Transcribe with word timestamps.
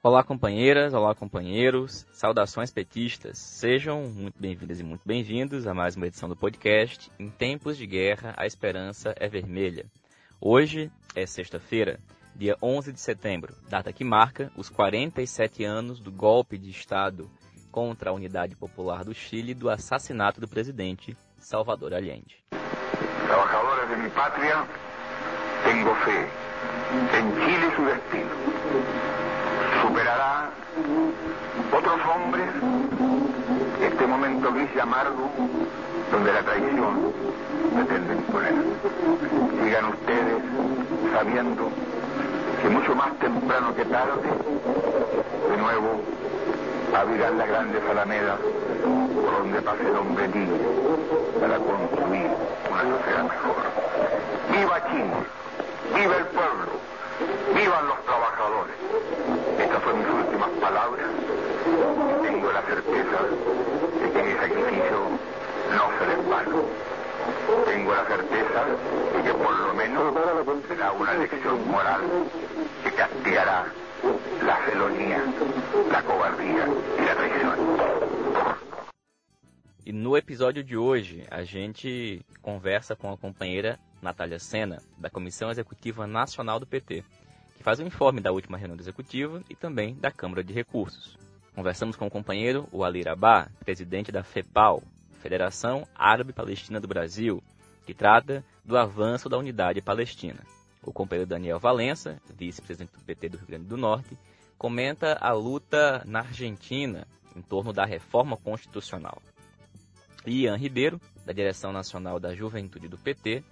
Olá, 0.00 0.22
companheiras, 0.22 0.94
olá, 0.94 1.12
companheiros, 1.12 2.06
saudações 2.12 2.70
petistas. 2.70 3.36
Sejam 3.36 4.02
muito 4.02 4.38
bem-vindas 4.38 4.78
e 4.78 4.84
muito 4.84 5.02
bem-vindos 5.04 5.66
a 5.66 5.74
mais 5.74 5.96
uma 5.96 6.06
edição 6.06 6.28
do 6.28 6.36
podcast 6.36 7.10
Em 7.18 7.28
Tempos 7.28 7.76
de 7.76 7.84
Guerra, 7.84 8.32
a 8.36 8.46
Esperança 8.46 9.12
é 9.16 9.26
Vermelha. 9.28 9.86
Hoje 10.40 10.88
é 11.16 11.26
sexta-feira, 11.26 11.98
dia 12.36 12.56
11 12.62 12.92
de 12.92 13.00
setembro, 13.00 13.52
data 13.68 13.92
que 13.92 14.04
marca 14.04 14.52
os 14.56 14.68
47 14.68 15.64
anos 15.64 15.98
do 15.98 16.12
golpe 16.12 16.56
de 16.56 16.70
Estado 16.70 17.28
contra 17.72 18.10
a 18.10 18.14
Unidade 18.14 18.54
Popular 18.54 19.04
do 19.04 19.12
Chile 19.12 19.52
do 19.52 19.68
assassinato 19.68 20.40
do 20.40 20.46
presidente 20.46 21.16
Salvador 21.38 21.92
Allende. 21.92 22.36
Trabajadores 23.26 23.88
de 23.88 23.96
mi 23.96 24.10
patria, 24.10 24.64
tengo 25.64 25.92
fe 26.04 26.30
en 27.18 27.34
Chile 27.34 27.74
su 27.74 27.84
destino. 27.84 29.27
Otros 31.72 32.00
hombres 32.14 32.48
este 33.82 34.06
momento 34.06 34.52
gris 34.52 34.68
y 34.74 34.80
amargo 34.80 35.30
donde 36.10 36.32
la 36.32 36.42
traición 36.42 37.12
pretende 37.74 38.14
imponer. 38.14 38.54
Sigan 39.62 39.84
ustedes 39.86 40.42
sabiendo 41.12 41.68
que 42.62 42.68
mucho 42.68 42.94
más 42.94 43.12
temprano 43.18 43.74
que 43.74 43.84
tarde, 43.84 44.28
de 45.50 45.56
nuevo 45.56 46.00
abrirán 46.96 47.38
las 47.38 47.48
grandes 47.48 47.82
alamedas 47.90 48.38
por 48.82 49.38
donde 49.38 49.62
pase 49.62 49.82
el 49.86 49.96
hombre 49.96 50.28
libre 50.28 50.60
para 51.40 51.56
construir 51.58 52.30
una 52.70 52.82
sociedad 52.98 53.22
mejor. 53.24 53.56
¡Viva 54.50 54.90
Chile! 54.90 55.16
¡Viva 55.94 56.16
el 56.16 56.26
pueblo! 56.26 56.97
¡Vivan 57.54 57.88
los 57.88 58.04
trabajadores! 58.04 58.74
Estas 59.58 59.82
fueron 59.82 60.00
mis 60.00 60.24
últimas 60.24 60.50
palabras. 60.60 61.06
Tengo 62.22 62.52
la 62.52 62.62
certeza 62.62 63.18
de 64.00 64.12
que 64.12 64.22
mi 64.22 64.32
sacrificio 64.34 65.00
no 65.74 65.98
será 65.98 66.12
en 66.14 66.30
vano. 66.30 66.62
Tengo 67.66 67.94
la 67.94 68.04
certeza 68.04 68.64
de 69.16 69.22
que 69.24 69.34
por 69.34 69.58
lo 69.58 69.74
menos 69.74 70.14
será 70.68 70.92
una 70.92 71.14
lección 71.14 71.68
moral 71.68 72.02
que 72.84 72.92
castigará 72.92 73.66
la 74.44 74.56
felonía, 74.58 75.24
la 75.90 76.02
cobardía 76.02 76.68
y 76.98 77.04
la 77.04 77.14
traición. 77.14 77.58
E 79.84 79.92
no 79.92 80.16
episódio 80.16 80.62
de 80.62 80.76
hoje, 80.76 81.26
a 81.30 81.42
gente 81.42 82.20
conversa 82.42 82.94
com 82.94 83.10
a 83.10 83.16
companheira 83.16 83.78
Natália 84.00 84.38
Sena, 84.38 84.82
da 84.96 85.10
Comissão 85.10 85.50
Executiva 85.50 86.06
Nacional 86.06 86.60
do 86.60 86.66
PT, 86.66 87.04
que 87.56 87.62
faz 87.62 87.78
o 87.78 87.82
informe 87.82 88.20
da 88.20 88.32
última 88.32 88.56
reunião 88.56 88.76
do 88.76 88.82
Executivo 88.82 89.42
e 89.50 89.54
também 89.54 89.94
da 89.94 90.10
Câmara 90.10 90.44
de 90.44 90.52
Recursos. 90.52 91.18
Conversamos 91.54 91.96
com 91.96 92.06
o 92.06 92.10
companheiro 92.10 92.68
o 92.70 92.84
Ali 92.84 93.02
Rabah, 93.02 93.50
presidente 93.64 94.12
da 94.12 94.22
FEPAL, 94.22 94.82
Federação 95.20 95.86
Árabe 95.94 96.32
Palestina 96.32 96.80
do 96.80 96.86
Brasil, 96.86 97.42
que 97.84 97.92
trata 97.92 98.44
do 98.64 98.76
avanço 98.76 99.28
da 99.28 99.38
unidade 99.38 99.80
palestina. 99.80 100.40
O 100.82 100.92
companheiro 100.92 101.28
Daniel 101.28 101.58
Valença, 101.58 102.20
vice-presidente 102.36 102.92
do 102.92 103.04
PT 103.04 103.30
do 103.30 103.38
Rio 103.38 103.46
Grande 103.46 103.64
do 103.64 103.76
Norte, 103.76 104.16
comenta 104.56 105.18
a 105.20 105.32
luta 105.32 106.02
na 106.06 106.20
Argentina 106.20 107.06
em 107.34 107.42
torno 107.42 107.72
da 107.72 107.84
reforma 107.84 108.36
constitucional. 108.36 109.20
Ian 110.26 110.56
Ribeiro, 110.56 111.00
da 111.24 111.32
Direção 111.32 111.72
Nacional 111.72 112.20
da 112.20 112.34
Juventude 112.34 112.88
do 112.88 112.98
PT, 112.98 113.42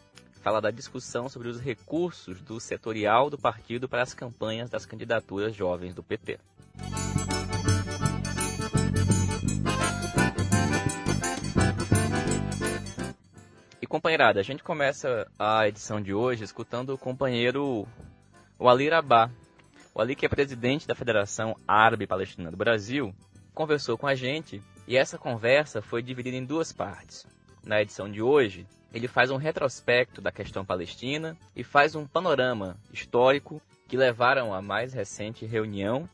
fala 0.47 0.61
da 0.61 0.71
discussão 0.71 1.29
sobre 1.29 1.49
os 1.49 1.61
recursos 1.61 2.41
do 2.41 2.61
setorial 2.61 3.29
do 3.29 3.37
partido 3.37 3.89
para 3.89 4.03
as 4.03 4.15
campanhas 4.15 4.71
das 4.71 4.87
candidaturas 4.87 5.57
jovens 5.57 5.93
do 5.93 6.05
PT. 6.05 6.39
E 13.83 13.87
companheirada, 13.89 14.39
a 14.39 14.43
gente 14.45 14.63
começa 14.63 15.27
a 15.37 15.67
edição 15.67 16.01
de 16.01 16.15
hoje 16.15 16.45
escutando 16.45 16.91
o 16.91 16.99
companheiro 16.99 17.85
o 18.57 18.69
Ali 18.69 18.89
Rabah. 18.89 19.29
O 19.93 20.01
Ali, 20.01 20.15
que 20.15 20.27
é 20.27 20.29
presidente 20.29 20.87
da 20.87 20.95
Federação 20.95 21.57
Árabe 21.67 22.07
Palestina 22.07 22.53
do 22.53 22.57
Brasil, 22.57 23.13
conversou 23.53 23.99
com 23.99 24.07
a 24.07 24.15
gente 24.15 24.63
e 24.87 24.97
essa 24.97 25.19
conversa 25.19 25.83
foi 25.83 26.05
dividida 26.05 26.37
em 26.37 26.45
duas 26.45 26.73
partes. 26.73 27.27
Na 27.65 27.83
edição 27.83 28.09
de 28.09 28.23
hoje, 28.23 28.65
ele 28.97 29.09
faz 29.09 29.31
um 29.31 29.37
retrospecto 29.37 30.23
da 30.23 30.33
questão 30.33 30.65
palestina 30.65 31.37
e 31.55 31.63
faz 31.63 31.95
um 31.95 32.07
panorama 32.07 32.79
histórico 32.91 33.61
que 33.87 33.95
levaram 33.95 34.55
à 34.55 34.63
mais 34.63 34.95
recente 34.95 35.45
reunião 35.45 36.09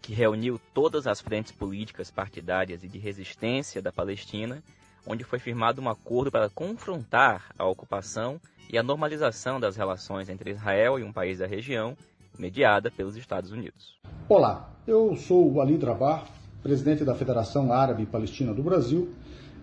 que 0.00 0.14
reuniu 0.14 0.58
todas 0.72 1.06
as 1.06 1.20
frentes 1.20 1.52
políticas 1.52 2.10
partidárias 2.10 2.82
e 2.82 2.88
de 2.88 2.98
resistência 2.98 3.82
da 3.82 3.92
Palestina, 3.92 4.62
onde 5.06 5.22
foi 5.22 5.38
firmado 5.38 5.82
um 5.82 5.88
acordo 5.88 6.30
para 6.30 6.48
confrontar 6.48 7.50
a 7.58 7.66
ocupação 7.66 8.40
e 8.72 8.78
a 8.78 8.82
normalização 8.82 9.60
das 9.60 9.76
relações 9.76 10.30
entre 10.30 10.50
Israel 10.50 10.98
e 10.98 11.02
um 11.02 11.12
país 11.12 11.40
da 11.40 11.46
região, 11.46 11.94
mediada 12.38 12.90
pelos 12.90 13.18
Estados 13.18 13.52
Unidos. 13.52 13.98
Olá, 14.30 14.70
eu 14.86 15.14
sou 15.14 15.52
o 15.52 15.60
Ali 15.60 15.76
Drabar, 15.76 16.26
presidente 16.62 17.04
da 17.04 17.14
Federação 17.14 17.70
Árabe 17.70 18.06
Palestina 18.06 18.54
do 18.54 18.62
Brasil, 18.62 19.14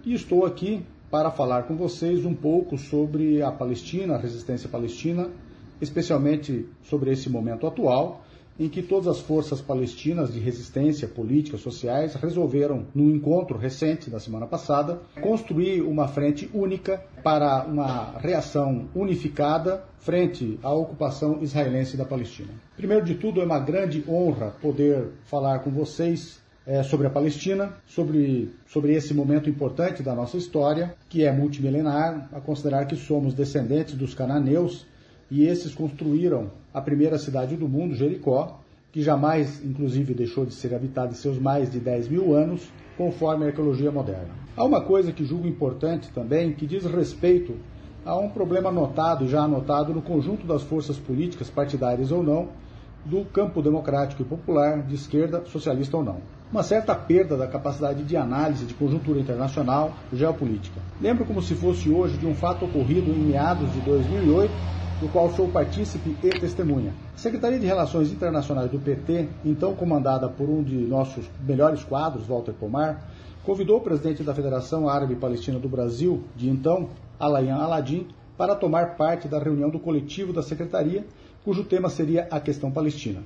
e 0.06 0.14
estou 0.14 0.46
aqui 0.46 0.86
para 1.12 1.30
falar 1.30 1.64
com 1.64 1.76
vocês 1.76 2.26
um 2.26 2.34
pouco 2.34 2.78
sobre 2.78 3.42
a 3.42 3.52
Palestina, 3.52 4.16
a 4.16 4.18
resistência 4.18 4.70
palestina, 4.70 5.30
especialmente 5.82 6.66
sobre 6.84 7.12
esse 7.12 7.30
momento 7.30 7.68
atual, 7.68 8.24
em 8.58 8.70
que 8.70 8.82
todas 8.82 9.08
as 9.08 9.20
forças 9.20 9.60
palestinas 9.60 10.32
de 10.32 10.40
resistência 10.40 11.08
política, 11.08 11.58
sociais, 11.58 12.14
resolveram, 12.14 12.86
num 12.96 13.10
encontro 13.10 13.58
recente 13.58 14.10
da 14.10 14.20
semana 14.20 14.48
passada, 14.48 15.02
construir 15.22 15.82
uma 15.82 16.08
frente 16.08 16.50
única 16.54 17.04
para 17.24 17.66
uma 17.66 18.18
reação 18.20 18.88
unificada 18.96 19.84
frente 20.00 20.60
à 20.64 20.72
ocupação 20.74 21.42
israelense 21.42 21.98
da 21.98 22.06
Palestina. 22.06 22.54
Primeiro 22.78 23.06
de 23.06 23.16
tudo, 23.16 23.42
é 23.42 23.46
uma 23.46 23.60
grande 23.60 24.04
honra 24.08 24.56
poder 24.62 25.10
falar 25.26 25.60
com 25.60 25.72
vocês 25.72 26.41
é, 26.66 26.84
sobre 26.84 27.08
a 27.08 27.10
Palestina, 27.10 27.74
sobre, 27.88 28.54
sobre 28.68 28.94
esse 28.94 29.14
momento 29.14 29.50
importante 29.50 30.04
da 30.04 30.14
nossa 30.14 30.38
história, 30.38 30.94
que 31.10 31.24
é 31.24 31.32
multimilenar, 31.32 32.30
a 32.32 32.40
considerar 32.40 32.86
que 32.86 32.96
somos 32.96 33.34
descendentes 33.34 33.96
dos 33.96 34.14
cananeus 34.14 34.86
e 35.30 35.46
esses 35.46 35.74
construíram 35.74 36.52
a 36.74 36.82
primeira 36.82 37.18
cidade 37.18 37.56
do 37.56 37.68
mundo, 37.68 37.96
Jericó, 37.96 38.60
que 38.92 39.02
jamais, 39.02 39.64
inclusive, 39.64 40.14
deixou 40.14 40.46
de 40.46 40.54
ser 40.54 40.76
habitada 40.76 41.12
em 41.12 41.16
seus 41.16 41.40
mais 41.40 41.72
de 41.72 41.80
10 41.80 42.10
mil 42.10 42.36
anos, 42.36 42.70
conforme 42.98 43.46
a 43.46 43.48
arqueologia 43.48 43.92
moderna. 43.92 44.30
Há 44.56 44.66
uma 44.66 44.82
coisa 44.82 45.14
que 45.14 45.24
julgo 45.24 45.48
importante 45.48 46.10
também, 46.14 46.52
que 46.52 46.68
diz 46.68 46.84
respeito 46.86 47.56
a 48.06 48.18
um 48.18 48.30
problema 48.30 48.70
notado, 48.70 49.28
já 49.28 49.44
anotado 49.44 49.94
no 49.94 50.02
conjunto 50.02 50.46
das 50.46 50.62
forças 50.64 50.98
políticas, 50.98 51.50
partidárias 51.50 52.12
ou 52.12 52.22
não, 52.22 52.50
do 53.06 53.24
campo 53.26 53.62
democrático 53.62 54.22
e 54.22 54.26
popular, 54.26 54.84
de 54.84 54.96
esquerda, 54.96 55.46
socialista 55.46 55.96
ou 55.96 56.04
não 56.04 56.41
uma 56.52 56.64
certa 56.64 56.94
perda 56.94 57.38
da 57.38 57.48
capacidade 57.48 58.04
de 58.04 58.18
análise 58.18 58.66
de 58.66 58.74
conjuntura 58.74 59.20
internacional 59.20 59.94
geopolítica. 60.12 60.82
Lembro 61.00 61.26
como 61.26 61.42
se 61.42 61.56
fosse 61.56 61.90
hoje 61.90 62.18
de 62.18 62.28
um 62.28 62.36
fato 62.36 62.66
ocorrido 62.66 63.10
em 63.10 63.20
meados 63.20 63.72
de 63.72 63.80
2008, 63.82 64.52
do 65.00 65.08
qual 65.08 65.32
sou 65.32 65.48
partícipe 65.48 66.16
e 66.22 66.30
testemunha. 66.30 66.94
A 67.16 67.18
Secretaria 67.18 67.58
de 67.58 67.66
Relações 67.66 68.12
Internacionais 68.12 68.70
do 68.70 68.78
PT, 68.78 69.30
então 69.46 69.74
comandada 69.74 70.28
por 70.28 70.50
um 70.50 70.62
de 70.62 70.76
nossos 70.76 71.26
melhores 71.48 71.84
quadros, 71.84 72.28
Walter 72.28 72.54
Pomar, 72.54 73.10
convidou 73.44 73.78
o 73.78 73.82
presidente 73.82 74.22
da 74.22 74.36
Federação 74.36 74.88
Árabe 74.88 75.16
Palestina 75.16 75.58
do 75.58 75.70
Brasil, 75.70 76.24
de 76.36 76.50
então, 76.50 76.90
Alain 77.20 77.50
Aladim, 77.50 78.08
para 78.38 78.56
tomar 78.56 78.96
parte 78.96 79.28
da 79.28 79.40
reunião 79.40 79.70
do 79.70 79.80
coletivo 79.80 80.34
da 80.34 80.44
Secretaria, 80.44 81.06
cujo 81.44 81.64
tema 81.64 81.90
seria 81.90 82.28
a 82.30 82.40
questão 82.40 82.70
palestina. 82.70 83.22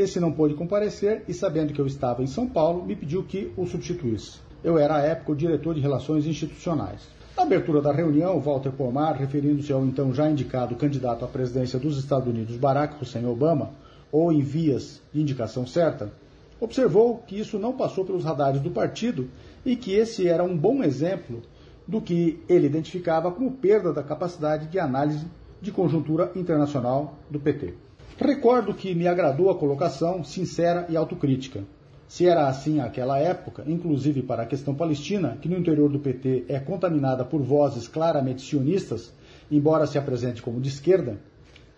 Esse 0.00 0.18
não 0.18 0.32
pôde 0.32 0.54
comparecer 0.54 1.24
e, 1.28 1.34
sabendo 1.34 1.74
que 1.74 1.78
eu 1.78 1.86
estava 1.86 2.22
em 2.22 2.26
São 2.26 2.48
Paulo, 2.48 2.86
me 2.86 2.96
pediu 2.96 3.22
que 3.22 3.52
o 3.54 3.66
substituísse. 3.66 4.38
Eu 4.64 4.78
era, 4.78 4.96
à 4.96 5.00
época, 5.00 5.32
o 5.32 5.36
diretor 5.36 5.74
de 5.74 5.80
Relações 5.82 6.26
Institucionais. 6.26 7.02
Na 7.36 7.42
abertura 7.42 7.82
da 7.82 7.92
reunião, 7.92 8.40
Walter 8.40 8.72
Pomar, 8.72 9.14
referindo-se 9.14 9.70
ao 9.70 9.84
então 9.84 10.14
já 10.14 10.30
indicado 10.30 10.74
candidato 10.74 11.22
à 11.22 11.28
presidência 11.28 11.78
dos 11.78 11.98
Estados 11.98 12.26
Unidos, 12.26 12.56
Barack 12.56 12.94
Hussein 12.98 13.26
Obama, 13.26 13.72
ou 14.10 14.32
em 14.32 14.40
vias 14.40 15.02
de 15.12 15.20
indicação 15.20 15.66
certa, 15.66 16.10
observou 16.58 17.18
que 17.26 17.38
isso 17.38 17.58
não 17.58 17.74
passou 17.74 18.02
pelos 18.02 18.24
radares 18.24 18.62
do 18.62 18.70
partido 18.70 19.28
e 19.66 19.76
que 19.76 19.92
esse 19.92 20.26
era 20.26 20.42
um 20.42 20.56
bom 20.56 20.82
exemplo 20.82 21.42
do 21.86 22.00
que 22.00 22.42
ele 22.48 22.68
identificava 22.68 23.30
como 23.30 23.52
perda 23.52 23.92
da 23.92 24.02
capacidade 24.02 24.66
de 24.68 24.78
análise 24.78 25.26
de 25.60 25.70
conjuntura 25.70 26.32
internacional 26.34 27.18
do 27.30 27.38
PT. 27.38 27.89
Recordo 28.22 28.74
que 28.74 28.94
me 28.94 29.08
agradou 29.08 29.48
a 29.48 29.54
colocação 29.54 30.22
sincera 30.22 30.84
e 30.90 30.96
autocrítica. 30.96 31.64
Se 32.06 32.26
era 32.26 32.48
assim 32.48 32.74
naquela 32.74 33.18
época, 33.18 33.64
inclusive 33.66 34.20
para 34.20 34.42
a 34.42 34.46
questão 34.46 34.74
palestina, 34.74 35.38
que 35.40 35.48
no 35.48 35.56
interior 35.56 35.88
do 35.88 35.98
PT 35.98 36.44
é 36.46 36.60
contaminada 36.60 37.24
por 37.24 37.40
vozes 37.40 37.88
claramente 37.88 38.42
sionistas, 38.42 39.10
embora 39.50 39.86
se 39.86 39.96
apresente 39.96 40.42
como 40.42 40.60
de 40.60 40.68
esquerda, 40.68 41.18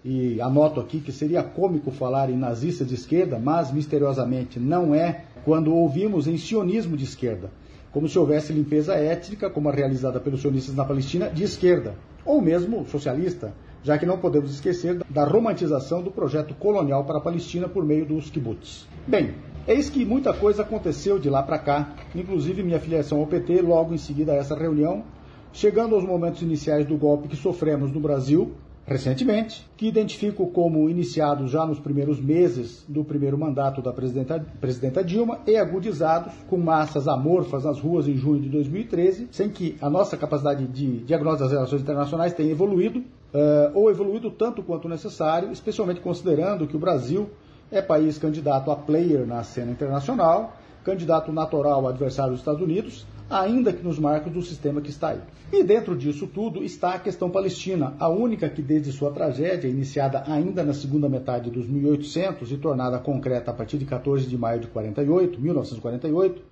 e 0.04 0.40
anoto 0.40 0.80
aqui 0.80 0.98
que 0.98 1.12
seria 1.12 1.44
cômico 1.44 1.92
falar 1.92 2.28
em 2.28 2.36
nazista 2.36 2.84
de 2.84 2.96
esquerda, 2.96 3.38
mas 3.38 3.70
misteriosamente 3.70 4.58
não 4.58 4.92
é 4.92 5.26
quando 5.44 5.72
ouvimos 5.72 6.26
em 6.26 6.36
sionismo 6.36 6.96
de 6.96 7.04
esquerda, 7.04 7.52
como 7.92 8.08
se 8.08 8.18
houvesse 8.18 8.52
limpeza 8.52 8.94
étnica, 8.94 9.48
como 9.48 9.68
a 9.68 9.72
realizada 9.72 10.18
pelos 10.18 10.40
sionistas 10.40 10.74
na 10.74 10.84
Palestina, 10.84 11.30
de 11.30 11.44
esquerda, 11.44 11.94
ou 12.24 12.42
mesmo 12.42 12.84
socialista, 12.88 13.54
já 13.82 13.98
que 13.98 14.06
não 14.06 14.18
podemos 14.18 14.52
esquecer 14.52 15.02
da 15.10 15.24
romantização 15.24 16.02
do 16.02 16.10
projeto 16.10 16.54
colonial 16.54 17.04
para 17.04 17.18
a 17.18 17.20
Palestina 17.20 17.68
por 17.68 17.84
meio 17.84 18.06
dos 18.06 18.30
kibbutz. 18.30 18.86
Bem, 19.06 19.34
eis 19.66 19.90
que 19.90 20.04
muita 20.04 20.32
coisa 20.32 20.62
aconteceu 20.62 21.18
de 21.18 21.28
lá 21.28 21.42
para 21.42 21.58
cá, 21.58 21.94
inclusive 22.14 22.62
minha 22.62 22.80
filiação 22.80 23.18
ao 23.18 23.26
PT 23.26 23.60
logo 23.62 23.92
em 23.92 23.98
seguida 23.98 24.32
a 24.32 24.36
essa 24.36 24.54
reunião, 24.54 25.04
chegando 25.52 25.94
aos 25.94 26.04
momentos 26.04 26.42
iniciais 26.42 26.86
do 26.86 26.96
golpe 26.96 27.28
que 27.28 27.36
sofremos 27.36 27.92
no 27.92 28.00
Brasil, 28.00 28.52
recentemente, 28.84 29.66
que 29.76 29.86
identifico 29.86 30.46
como 30.48 30.88
iniciados 30.88 31.50
já 31.50 31.64
nos 31.64 31.78
primeiros 31.78 32.20
meses 32.20 32.84
do 32.88 33.04
primeiro 33.04 33.38
mandato 33.38 33.80
da 33.80 33.92
presidenta, 33.92 34.44
presidenta, 34.60 35.04
Dilma 35.04 35.40
e 35.46 35.56
agudizados 35.56 36.32
com 36.48 36.56
massas 36.56 37.06
amorfas 37.06 37.64
nas 37.64 37.78
ruas 37.78 38.08
em 38.08 38.16
junho 38.16 38.40
de 38.40 38.48
2013, 38.48 39.28
sem 39.30 39.48
que 39.48 39.76
a 39.80 39.88
nossa 39.88 40.16
capacidade 40.16 40.66
de 40.66 40.98
diagnóstico 41.04 41.44
das 41.44 41.52
relações 41.52 41.82
internacionais 41.82 42.32
tenha 42.32 42.50
evoluído, 42.50 43.04
uh, 43.34 43.78
ou 43.78 43.90
evoluído 43.90 44.30
tanto 44.30 44.62
quanto 44.62 44.88
necessário, 44.88 45.52
especialmente 45.52 46.00
considerando 46.00 46.66
que 46.66 46.76
o 46.76 46.80
Brasil 46.80 47.30
é 47.70 47.80
país 47.80 48.18
candidato 48.18 48.70
a 48.70 48.76
player 48.76 49.26
na 49.26 49.42
cena 49.42 49.72
internacional, 49.72 50.56
candidato 50.84 51.32
natural 51.32 51.86
adversário 51.86 52.32
dos 52.32 52.40
Estados 52.40 52.60
Unidos 52.60 53.06
ainda 53.32 53.72
que 53.72 53.82
nos 53.82 53.98
marcos 53.98 54.30
do 54.30 54.42
sistema 54.42 54.80
que 54.80 54.90
está 54.90 55.10
aí. 55.10 55.20
E 55.50 55.64
dentro 55.64 55.96
disso 55.96 56.26
tudo 56.26 56.62
está 56.62 56.94
a 56.94 56.98
questão 56.98 57.30
palestina, 57.30 57.94
a 57.98 58.08
única 58.08 58.48
que 58.48 58.60
desde 58.60 58.92
sua 58.92 59.10
tragédia, 59.10 59.68
iniciada 59.68 60.22
ainda 60.26 60.62
na 60.62 60.74
segunda 60.74 61.08
metade 61.08 61.50
dos 61.50 61.66
1800 61.66 62.52
e 62.52 62.56
tornada 62.58 62.98
concreta 62.98 63.50
a 63.50 63.54
partir 63.54 63.78
de 63.78 63.86
14 63.86 64.26
de 64.26 64.36
maio 64.36 64.60
de 64.60 64.66
48, 64.66 65.40
1948, 65.40 66.42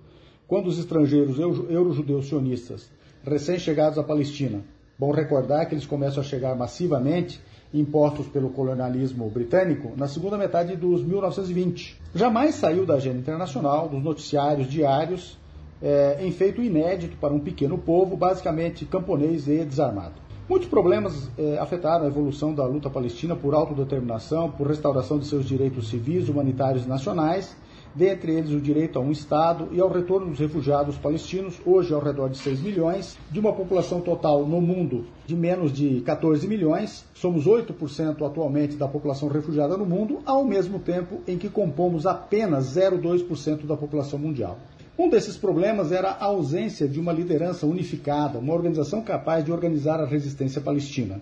quando 0.47 0.67
os 0.67 0.79
estrangeiros 0.79 1.37
eurojudeus 1.39 2.27
sionistas, 2.27 2.89
recém-chegados 3.23 3.97
à 3.97 4.03
Palestina, 4.03 4.61
bom 5.01 5.09
recordar 5.09 5.65
que 5.65 5.73
eles 5.73 5.87
começam 5.87 6.21
a 6.21 6.23
chegar 6.23 6.55
massivamente 6.55 7.41
impostos 7.73 8.27
pelo 8.27 8.51
colonialismo 8.51 9.27
britânico 9.31 9.93
na 9.97 10.07
segunda 10.07 10.37
metade 10.37 10.75
dos 10.75 11.03
1920. 11.03 11.99
Jamais 12.13 12.53
saiu 12.53 12.85
da 12.85 12.93
agenda 12.93 13.17
internacional, 13.17 13.89
dos 13.89 14.03
noticiários 14.03 14.67
diários 14.67 15.39
é, 15.81 16.19
em 16.21 16.31
feito 16.31 16.61
inédito 16.61 17.17
para 17.17 17.33
um 17.33 17.39
pequeno 17.39 17.79
povo, 17.79 18.15
basicamente 18.15 18.85
camponês 18.85 19.47
e 19.47 19.65
desarmado. 19.65 20.13
Muitos 20.47 20.69
problemas 20.69 21.31
é, 21.35 21.57
afetaram 21.57 22.05
a 22.05 22.07
evolução 22.07 22.53
da 22.53 22.67
luta 22.67 22.87
palestina 22.87 23.35
por 23.35 23.55
autodeterminação, 23.55 24.51
por 24.51 24.67
restauração 24.67 25.17
de 25.17 25.25
seus 25.25 25.47
direitos 25.47 25.89
civis, 25.89 26.29
humanitários 26.29 26.85
e 26.85 26.87
nacionais, 26.87 27.57
dentre 27.93 28.33
eles 28.33 28.51
o 28.51 28.59
direito 28.59 28.97
a 28.97 29.01
um 29.01 29.11
Estado 29.11 29.69
e 29.71 29.79
ao 29.79 29.89
retorno 29.89 30.27
dos 30.27 30.39
refugiados 30.39 30.97
palestinos, 30.97 31.59
hoje 31.65 31.93
ao 31.93 32.01
redor 32.01 32.29
de 32.29 32.37
6 32.37 32.61
milhões, 32.61 33.17
de 33.29 33.39
uma 33.39 33.53
população 33.53 34.01
total 34.01 34.45
no 34.45 34.61
mundo 34.61 35.05
de 35.25 35.35
menos 35.35 35.71
de 35.71 36.01
14 36.01 36.47
milhões, 36.47 37.05
somos 37.13 37.45
8% 37.45 38.25
atualmente 38.25 38.75
da 38.75 38.87
população 38.87 39.29
refugiada 39.29 39.77
no 39.77 39.85
mundo, 39.85 40.19
ao 40.25 40.43
mesmo 40.43 40.79
tempo 40.79 41.21
em 41.27 41.37
que 41.37 41.49
compomos 41.49 42.05
apenas 42.05 42.75
0,2% 42.75 43.65
da 43.65 43.77
população 43.77 44.19
mundial. 44.19 44.57
Um 44.97 45.09
desses 45.09 45.37
problemas 45.37 45.91
era 45.91 46.09
a 46.09 46.25
ausência 46.25 46.87
de 46.87 46.99
uma 46.99 47.13
liderança 47.13 47.65
unificada, 47.65 48.39
uma 48.39 48.53
organização 48.53 49.01
capaz 49.01 49.43
de 49.43 49.51
organizar 49.51 49.99
a 49.99 50.05
resistência 50.05 50.61
palestina. 50.61 51.21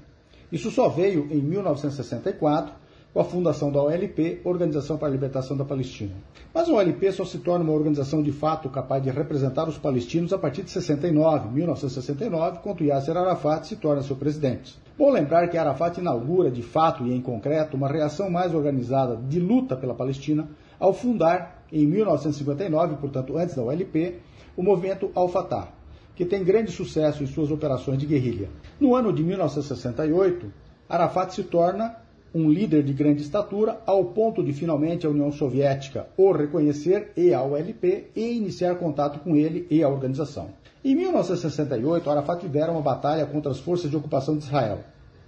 Isso 0.51 0.71
só 0.71 0.89
veio 0.89 1.27
em 1.31 1.39
1964, 1.41 2.73
com 3.13 3.19
a 3.19 3.23
fundação 3.23 3.71
da 3.71 3.81
OLP, 3.81 4.41
Organização 4.43 4.97
para 4.97 5.07
a 5.07 5.11
Libertação 5.11 5.57
da 5.57 5.65
Palestina. 5.65 6.11
Mas 6.53 6.69
a 6.69 6.73
OLP 6.73 7.11
só 7.11 7.25
se 7.25 7.39
torna 7.39 7.63
uma 7.63 7.73
organização 7.73 8.21
de 8.21 8.31
fato 8.31 8.69
capaz 8.69 9.03
de 9.03 9.09
representar 9.09 9.67
os 9.67 9.77
palestinos 9.77 10.31
a 10.31 10.37
partir 10.37 10.63
de 10.63 10.69
69, 10.69 11.49
1969, 11.49 12.59
quando 12.61 12.83
Yasser 12.83 13.17
Arafat 13.17 13.67
se 13.67 13.75
torna 13.75 14.03
seu 14.03 14.15
presidente. 14.15 14.77
Bom 14.97 15.11
lembrar 15.11 15.47
que 15.47 15.57
Arafat 15.57 15.99
inaugura, 15.99 16.51
de 16.51 16.61
fato 16.61 17.05
e 17.05 17.13
em 17.13 17.21
concreto, 17.21 17.75
uma 17.75 17.87
reação 17.87 18.29
mais 18.29 18.53
organizada 18.53 19.15
de 19.15 19.39
luta 19.39 19.75
pela 19.75 19.95
Palestina 19.95 20.47
ao 20.79 20.93
fundar 20.93 21.63
em 21.71 21.85
1959, 21.85 22.97
portanto 22.97 23.37
antes 23.37 23.55
da 23.55 23.63
OLP, 23.63 24.19
o 24.55 24.61
movimento 24.61 25.11
Al-Fatah, 25.15 25.69
que 26.15 26.25
tem 26.25 26.43
grande 26.43 26.71
sucesso 26.71 27.23
em 27.23 27.27
suas 27.27 27.49
operações 27.49 27.97
de 27.97 28.05
guerrilha. 28.05 28.49
No 28.79 28.93
ano 28.93 29.13
de 29.13 29.23
1968, 29.23 30.51
Arafat 30.87 31.33
se 31.33 31.43
torna 31.43 31.95
um 32.33 32.49
líder 32.49 32.83
de 32.83 32.93
grande 32.93 33.21
estatura, 33.21 33.79
ao 33.85 34.05
ponto 34.05 34.43
de 34.43 34.53
finalmente 34.53 35.05
a 35.05 35.09
União 35.09 35.31
Soviética 35.31 36.07
o 36.17 36.31
reconhecer 36.31 37.11
e 37.15 37.33
a 37.33 37.41
OLP 37.41 38.07
e 38.15 38.37
iniciar 38.37 38.75
contato 38.75 39.19
com 39.19 39.35
ele 39.35 39.65
e 39.69 39.83
a 39.83 39.89
organização. 39.89 40.49
Em 40.83 40.95
1968, 40.95 42.09
Arafat 42.09 42.43
lidera 42.43 42.71
uma 42.71 42.81
batalha 42.81 43.25
contra 43.25 43.51
as 43.51 43.59
forças 43.59 43.89
de 43.89 43.97
ocupação 43.97 44.37
de 44.37 44.43
Israel. 44.43 44.79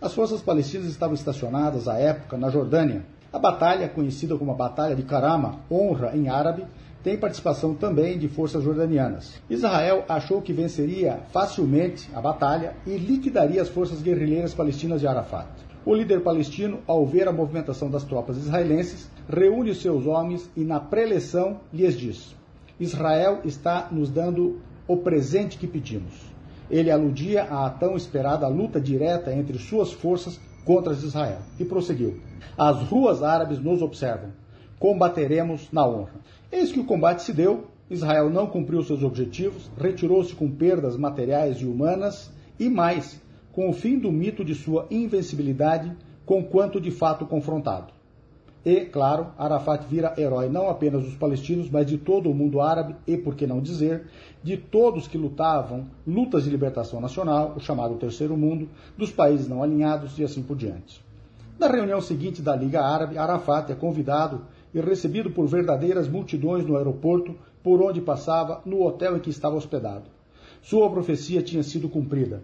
As 0.02 0.14
forças 0.14 0.42
palestinas 0.42 0.88
estavam 0.88 1.16
estacionadas 1.16 1.88
à 1.88 1.98
época 1.98 2.38
na 2.38 2.50
Jordânia, 2.50 3.04
a 3.34 3.40
batalha, 3.40 3.88
conhecida 3.88 4.36
como 4.36 4.52
a 4.52 4.56
Batalha 4.56 4.94
de 4.94 5.04
Karama, 5.04 5.60
honra 5.72 6.12
em 6.14 6.28
árabe, 6.28 6.66
tem 7.02 7.18
participação 7.18 7.74
também 7.74 8.20
de 8.20 8.28
forças 8.28 8.62
jordanianas. 8.62 9.42
Israel 9.50 10.04
achou 10.08 10.42
que 10.42 10.52
venceria 10.52 11.22
facilmente 11.32 12.10
a 12.14 12.20
batalha 12.20 12.76
e 12.86 12.98
liquidaria 12.98 13.62
as 13.62 13.70
forças 13.70 14.02
guerrilheiras 14.02 14.54
palestinas 14.54 15.00
de 15.00 15.08
Arafat. 15.08 15.48
O 15.84 15.96
líder 15.96 16.22
palestino, 16.22 16.80
ao 16.86 17.06
ver 17.06 17.28
a 17.28 17.32
movimentação 17.32 17.90
das 17.90 18.04
tropas 18.04 18.38
israelenses, 18.38 19.10
reúne 19.28 19.74
seus 19.74 20.06
homens 20.06 20.48
e, 20.56 20.64
na 20.64 20.80
preleção, 20.80 21.62
lhes 21.74 21.98
diz: 21.98 22.36
Israel 22.80 23.40
está 23.44 23.88
nos 23.92 24.10
dando 24.10 24.60
o 24.88 24.98
presente 24.98 25.58
que 25.58 25.66
pedimos. 25.66 26.32
Ele 26.70 26.92
aludia 26.92 27.44
à 27.44 27.70
tão 27.70 27.98
esperada 27.98 28.48
luta 28.48 28.80
direta 28.80 29.34
entre 29.34 29.58
suas 29.58 29.92
forças 29.92 30.40
contra 30.64 30.94
Israel. 30.94 31.40
E 31.60 31.66
prosseguiu: 31.66 32.22
As 32.56 32.84
ruas 32.84 33.24
árabes 33.24 33.60
nos 33.60 33.82
observam. 33.82 34.30
Combateremos 34.78 35.68
na 35.72 35.86
honra. 35.86 36.14
Eis 36.52 36.72
que 36.72 36.80
o 36.80 36.86
combate 36.86 37.24
se 37.24 37.34
deu. 37.34 37.66
Israel 37.90 38.30
não 38.30 38.48
cumpriu 38.48 38.82
seus 38.84 39.04
objetivos, 39.04 39.70
retirou-se 39.78 40.34
com 40.34 40.50
perdas 40.50 40.96
materiais 40.96 41.58
e 41.58 41.66
humanas 41.66 42.32
e 42.58 42.70
mais, 42.70 43.22
com 43.52 43.70
o 43.70 43.74
fim 43.74 43.98
do 43.98 44.12
mito 44.12 44.44
de 44.44 44.56
sua 44.56 44.88
invencibilidade, 44.90 45.96
com 46.26 46.44
quanto 46.44 46.80
de 46.80 46.92
fato 46.92 47.26
confrontado. 47.26 47.94
E, 48.64 48.86
claro, 48.86 49.32
Arafat 49.40 49.86
vira 49.88 50.14
herói 50.18 50.48
não 50.48 50.70
apenas 50.70 51.04
dos 51.04 51.16
palestinos, 51.16 51.68
mas 51.70 51.88
de 51.88 51.98
todo 51.98 52.30
o 52.30 52.34
mundo 52.34 52.62
árabe 52.62 52.96
e, 53.08 53.18
por 53.18 53.34
que 53.34 53.48
não 53.48 53.60
dizer, 53.60 54.04
de 54.44 54.56
todos 54.56 55.08
que 55.08 55.18
lutavam 55.18 55.88
lutas 56.06 56.44
de 56.44 56.52
libertação 56.52 57.02
nacional, 57.02 57.56
o 57.58 57.60
chamado 57.60 57.96
Terceiro 57.96 58.38
Mundo, 58.38 58.70
dos 58.96 59.12
países 59.12 59.48
não 59.48 59.64
alinhados 59.64 60.18
e 60.20 60.24
assim 60.24 60.44
por 60.44 60.56
diante. 60.56 61.04
Na 61.58 61.68
reunião 61.68 62.00
seguinte 62.02 62.42
da 62.42 62.56
Liga 62.56 62.82
Árabe, 62.82 63.18
Arafat 63.18 63.72
é 63.72 63.76
convidado 63.76 64.42
e 64.74 64.80
recebido 64.80 65.32
por 65.32 65.48
verdadeiras 65.48 66.08
multidões 66.08 66.66
no 66.66 66.78
aeroporto 66.78 67.36
por 67.64 67.82
onde 67.82 68.00
passava, 68.00 68.62
no 68.66 68.84
hotel 68.84 69.18
em 69.18 69.20
que 69.20 69.30
estava 69.30 69.56
hospedado. 69.56 70.06
Sua 70.62 70.90
profecia 70.90 71.42
tinha 71.42 71.64
sido 71.64 71.90
cumprida. 71.90 72.42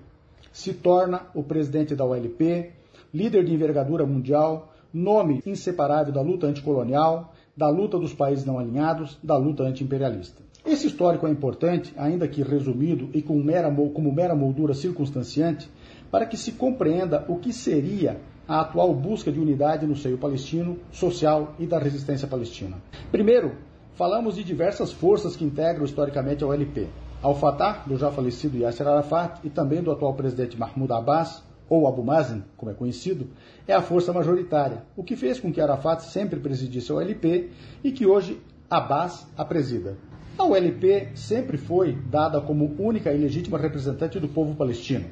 Se 0.57 0.73
torna 0.73 1.27
o 1.35 1.43
presidente 1.43 1.93
da 1.93 2.03
OLP, 2.03 2.71
líder 3.13 3.45
de 3.45 3.53
envergadura 3.53 4.07
mundial, 4.07 4.73
nome 4.91 5.39
inseparável 5.45 6.11
da 6.11 6.19
luta 6.19 6.47
anticolonial, 6.47 7.31
da 7.55 7.69
luta 7.69 7.99
dos 7.99 8.11
países 8.11 8.43
não 8.43 8.57
alinhados, 8.57 9.19
da 9.21 9.37
luta 9.37 9.61
antiimperialista. 9.61 10.41
Esse 10.65 10.87
histórico 10.87 11.27
é 11.27 11.29
importante, 11.29 11.93
ainda 11.95 12.27
que 12.27 12.41
resumido 12.41 13.07
e 13.13 13.21
com 13.21 13.35
mera, 13.35 13.71
como 13.71 14.11
mera 14.11 14.33
moldura 14.33 14.73
circunstanciante, 14.73 15.69
para 16.09 16.25
que 16.25 16.35
se 16.35 16.53
compreenda 16.53 17.23
o 17.27 17.37
que 17.37 17.53
seria 17.53 18.19
a 18.47 18.61
atual 18.61 18.95
busca 18.95 19.31
de 19.31 19.39
unidade 19.39 19.85
no 19.85 19.95
seio 19.95 20.17
palestino, 20.17 20.79
social 20.91 21.53
e 21.59 21.67
da 21.67 21.77
resistência 21.77 22.27
palestina. 22.27 22.77
Primeiro, 23.11 23.51
falamos 23.93 24.35
de 24.35 24.43
diversas 24.43 24.91
forças 24.91 25.35
que 25.35 25.45
integram 25.45 25.85
historicamente 25.85 26.43
a 26.43 26.47
OLP. 26.47 26.87
Al-Fatah, 27.21 27.83
do 27.87 27.97
já 27.97 28.11
falecido 28.11 28.57
Yasser 28.57 28.87
Arafat, 28.87 29.39
e 29.43 29.49
também 29.49 29.81
do 29.81 29.91
atual 29.91 30.13
presidente 30.13 30.57
Mahmoud 30.57 30.93
Abbas, 30.93 31.43
ou 31.67 31.87
Abu 31.87 32.03
Mazen, 32.03 32.43
como 32.55 32.71
é 32.71 32.75
conhecido, 32.75 33.27
é 33.67 33.73
a 33.73 33.81
força 33.81 34.13
majoritária, 34.13 34.83
o 34.95 35.03
que 35.03 35.15
fez 35.15 35.39
com 35.39 35.51
que 35.51 35.59
Arafat 35.59 36.01
sempre 36.01 36.39
presidisse 36.39 36.91
a 36.91 36.95
OLP 36.95 37.49
e 37.83 37.91
que 37.91 38.05
hoje 38.05 38.39
Abbas 38.69 39.27
a 39.35 39.43
presida. 39.43 39.97
A 40.37 40.43
OLP 40.43 41.09
sempre 41.15 41.57
foi 41.57 41.93
dada 41.93 42.39
como 42.39 42.75
única 42.77 43.11
e 43.11 43.17
legítima 43.17 43.57
representante 43.57 44.19
do 44.19 44.27
povo 44.27 44.55
palestino. 44.55 45.05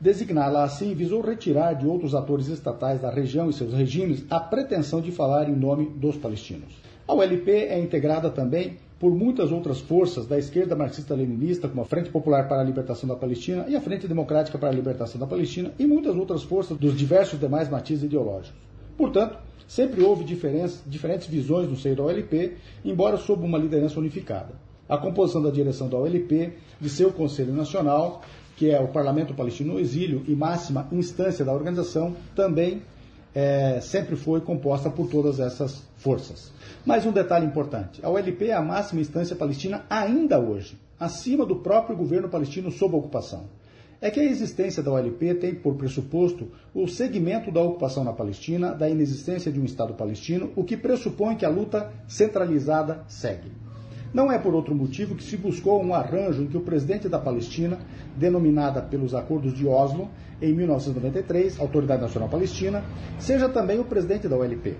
Designá-la 0.00 0.64
assim 0.64 0.94
visou 0.94 1.20
retirar 1.20 1.74
de 1.74 1.86
outros 1.86 2.14
atores 2.14 2.48
estatais 2.48 3.00
da 3.00 3.10
região 3.10 3.48
e 3.48 3.52
seus 3.52 3.72
regimes 3.72 4.24
a 4.28 4.40
pretensão 4.40 5.00
de 5.00 5.12
falar 5.12 5.48
em 5.48 5.56
nome 5.56 5.86
dos 5.86 6.16
palestinos. 6.16 6.76
A 7.06 7.14
OLP 7.14 7.48
é 7.50 7.78
integrada 7.78 8.28
também 8.30 8.76
por 8.98 9.14
muitas 9.14 9.52
outras 9.52 9.80
forças 9.80 10.26
da 10.26 10.38
esquerda 10.38 10.74
marxista-leninista, 10.74 11.68
como 11.68 11.82
a 11.82 11.84
Frente 11.84 12.10
Popular 12.10 12.48
para 12.48 12.60
a 12.60 12.64
Libertação 12.64 13.08
da 13.08 13.14
Palestina 13.14 13.64
e 13.68 13.76
a 13.76 13.80
Frente 13.80 14.08
Democrática 14.08 14.58
para 14.58 14.70
a 14.70 14.72
Libertação 14.72 15.20
da 15.20 15.26
Palestina, 15.26 15.72
e 15.78 15.86
muitas 15.86 16.16
outras 16.16 16.42
forças 16.42 16.76
dos 16.76 16.96
diversos 16.96 17.38
demais 17.38 17.68
matizes 17.68 18.04
ideológicos. 18.04 18.58
Portanto, 18.96 19.38
sempre 19.68 20.02
houve 20.02 20.24
diferentes 20.24 21.26
visões 21.28 21.68
no 21.68 21.76
seio 21.76 21.94
da 21.94 22.02
OLP, 22.02 22.56
embora 22.84 23.16
sob 23.16 23.44
uma 23.44 23.58
liderança 23.58 24.00
unificada. 24.00 24.54
A 24.88 24.98
composição 24.98 25.42
da 25.42 25.50
direção 25.50 25.88
da 25.88 25.96
OLP, 25.96 26.54
de 26.80 26.88
seu 26.88 27.12
Conselho 27.12 27.52
Nacional, 27.52 28.22
que 28.56 28.70
é 28.70 28.80
o 28.80 28.88
Parlamento 28.88 29.34
Palestino 29.34 29.74
no 29.74 29.80
Exílio 29.80 30.24
e 30.26 30.34
máxima 30.34 30.88
instância 30.90 31.44
da 31.44 31.52
organização, 31.52 32.16
também 32.34 32.82
é, 33.34 33.80
sempre 33.80 34.16
foi 34.16 34.40
composta 34.40 34.90
por 34.90 35.08
todas 35.08 35.40
essas 35.40 35.82
forças. 35.96 36.52
Mais 36.84 37.04
um 37.06 37.12
detalhe 37.12 37.46
importante: 37.46 38.00
a 38.04 38.08
OLP 38.08 38.48
é 38.48 38.54
a 38.54 38.62
máxima 38.62 39.00
instância 39.00 39.36
palestina 39.36 39.84
ainda 39.88 40.38
hoje, 40.38 40.78
acima 40.98 41.44
do 41.44 41.56
próprio 41.56 41.96
governo 41.96 42.28
palestino 42.28 42.70
sob 42.70 42.96
ocupação. 42.96 43.44
É 44.00 44.10
que 44.10 44.20
a 44.20 44.24
existência 44.24 44.80
da 44.80 44.92
OLP 44.92 45.34
tem 45.34 45.56
por 45.56 45.74
pressuposto 45.74 46.48
o 46.72 46.86
segmento 46.86 47.50
da 47.50 47.60
ocupação 47.60 48.04
na 48.04 48.12
Palestina, 48.12 48.72
da 48.72 48.88
inexistência 48.88 49.50
de 49.50 49.60
um 49.60 49.64
Estado 49.64 49.94
palestino, 49.94 50.52
o 50.54 50.62
que 50.62 50.76
pressupõe 50.76 51.34
que 51.34 51.44
a 51.44 51.48
luta 51.48 51.92
centralizada 52.06 53.04
segue. 53.08 53.50
Não 54.14 54.32
é 54.32 54.38
por 54.38 54.54
outro 54.54 54.74
motivo 54.74 55.16
que 55.16 55.22
se 55.22 55.36
buscou 55.36 55.82
um 55.82 55.92
arranjo 55.92 56.42
em 56.42 56.46
que 56.46 56.56
o 56.56 56.62
presidente 56.62 57.08
da 57.08 57.18
Palestina, 57.18 57.78
denominada 58.16 58.80
pelos 58.80 59.14
acordos 59.14 59.52
de 59.52 59.66
Oslo, 59.66 60.08
em 60.40 60.52
1993, 60.52 61.58
Autoridade 61.60 62.02
Nacional 62.02 62.28
Palestina, 62.28 62.84
seja 63.18 63.48
também 63.48 63.78
o 63.78 63.84
presidente 63.84 64.28
da 64.28 64.36
OLP. 64.36 64.76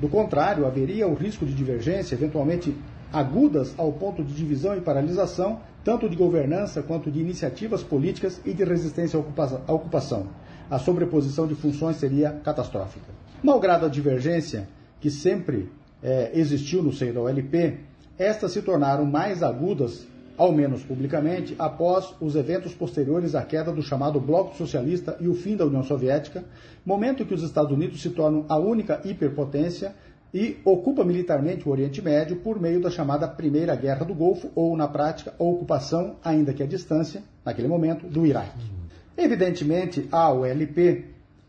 Do 0.00 0.08
contrário, 0.08 0.66
haveria 0.66 1.08
o 1.08 1.14
risco 1.14 1.44
de 1.44 1.54
divergência, 1.54 2.14
eventualmente 2.14 2.74
agudas 3.12 3.74
ao 3.78 3.92
ponto 3.92 4.22
de 4.22 4.32
divisão 4.32 4.76
e 4.76 4.80
paralisação, 4.80 5.60
tanto 5.82 6.08
de 6.08 6.16
governança 6.16 6.82
quanto 6.82 7.10
de 7.10 7.20
iniciativas 7.20 7.82
políticas 7.82 8.40
e 8.44 8.52
de 8.52 8.62
resistência 8.62 9.18
à 9.66 9.72
ocupação. 9.72 10.26
A 10.70 10.78
sobreposição 10.78 11.46
de 11.46 11.54
funções 11.54 11.96
seria 11.96 12.32
catastrófica. 12.44 13.06
Malgrado 13.42 13.86
a 13.86 13.88
divergência 13.88 14.68
que 15.00 15.10
sempre 15.10 15.70
é, 16.02 16.30
existiu 16.34 16.82
no 16.82 16.92
seio 16.92 17.14
da 17.14 17.20
OLP, 17.20 17.78
estas 18.18 18.52
se 18.52 18.62
tornaram 18.62 19.04
mais 19.04 19.42
agudas, 19.42 20.06
ao 20.38 20.52
menos 20.52 20.84
publicamente, 20.84 21.56
após 21.58 22.14
os 22.20 22.36
eventos 22.36 22.72
posteriores 22.72 23.34
à 23.34 23.42
queda 23.42 23.72
do 23.72 23.82
chamado 23.82 24.20
Bloco 24.20 24.56
Socialista 24.56 25.16
e 25.20 25.26
o 25.26 25.34
fim 25.34 25.56
da 25.56 25.66
União 25.66 25.82
Soviética, 25.82 26.44
momento 26.86 27.24
em 27.24 27.26
que 27.26 27.34
os 27.34 27.42
Estados 27.42 27.72
Unidos 27.72 28.00
se 28.00 28.10
tornam 28.10 28.46
a 28.48 28.56
única 28.56 29.00
hiperpotência 29.04 29.92
e 30.32 30.58
ocupa 30.64 31.04
militarmente 31.04 31.68
o 31.68 31.72
Oriente 31.72 32.00
Médio 32.00 32.36
por 32.36 32.60
meio 32.60 32.80
da 32.80 32.90
chamada 32.90 33.26
Primeira 33.26 33.74
Guerra 33.74 34.04
do 34.04 34.14
Golfo, 34.14 34.50
ou, 34.54 34.76
na 34.76 34.86
prática, 34.86 35.34
a 35.36 35.42
ocupação, 35.42 36.16
ainda 36.22 36.54
que 36.54 36.62
à 36.62 36.66
distância, 36.66 37.22
naquele 37.44 37.66
momento, 37.66 38.06
do 38.06 38.24
Iraque. 38.24 38.78
Evidentemente, 39.16 40.06
a 40.12 40.32
OLP, 40.32 41.06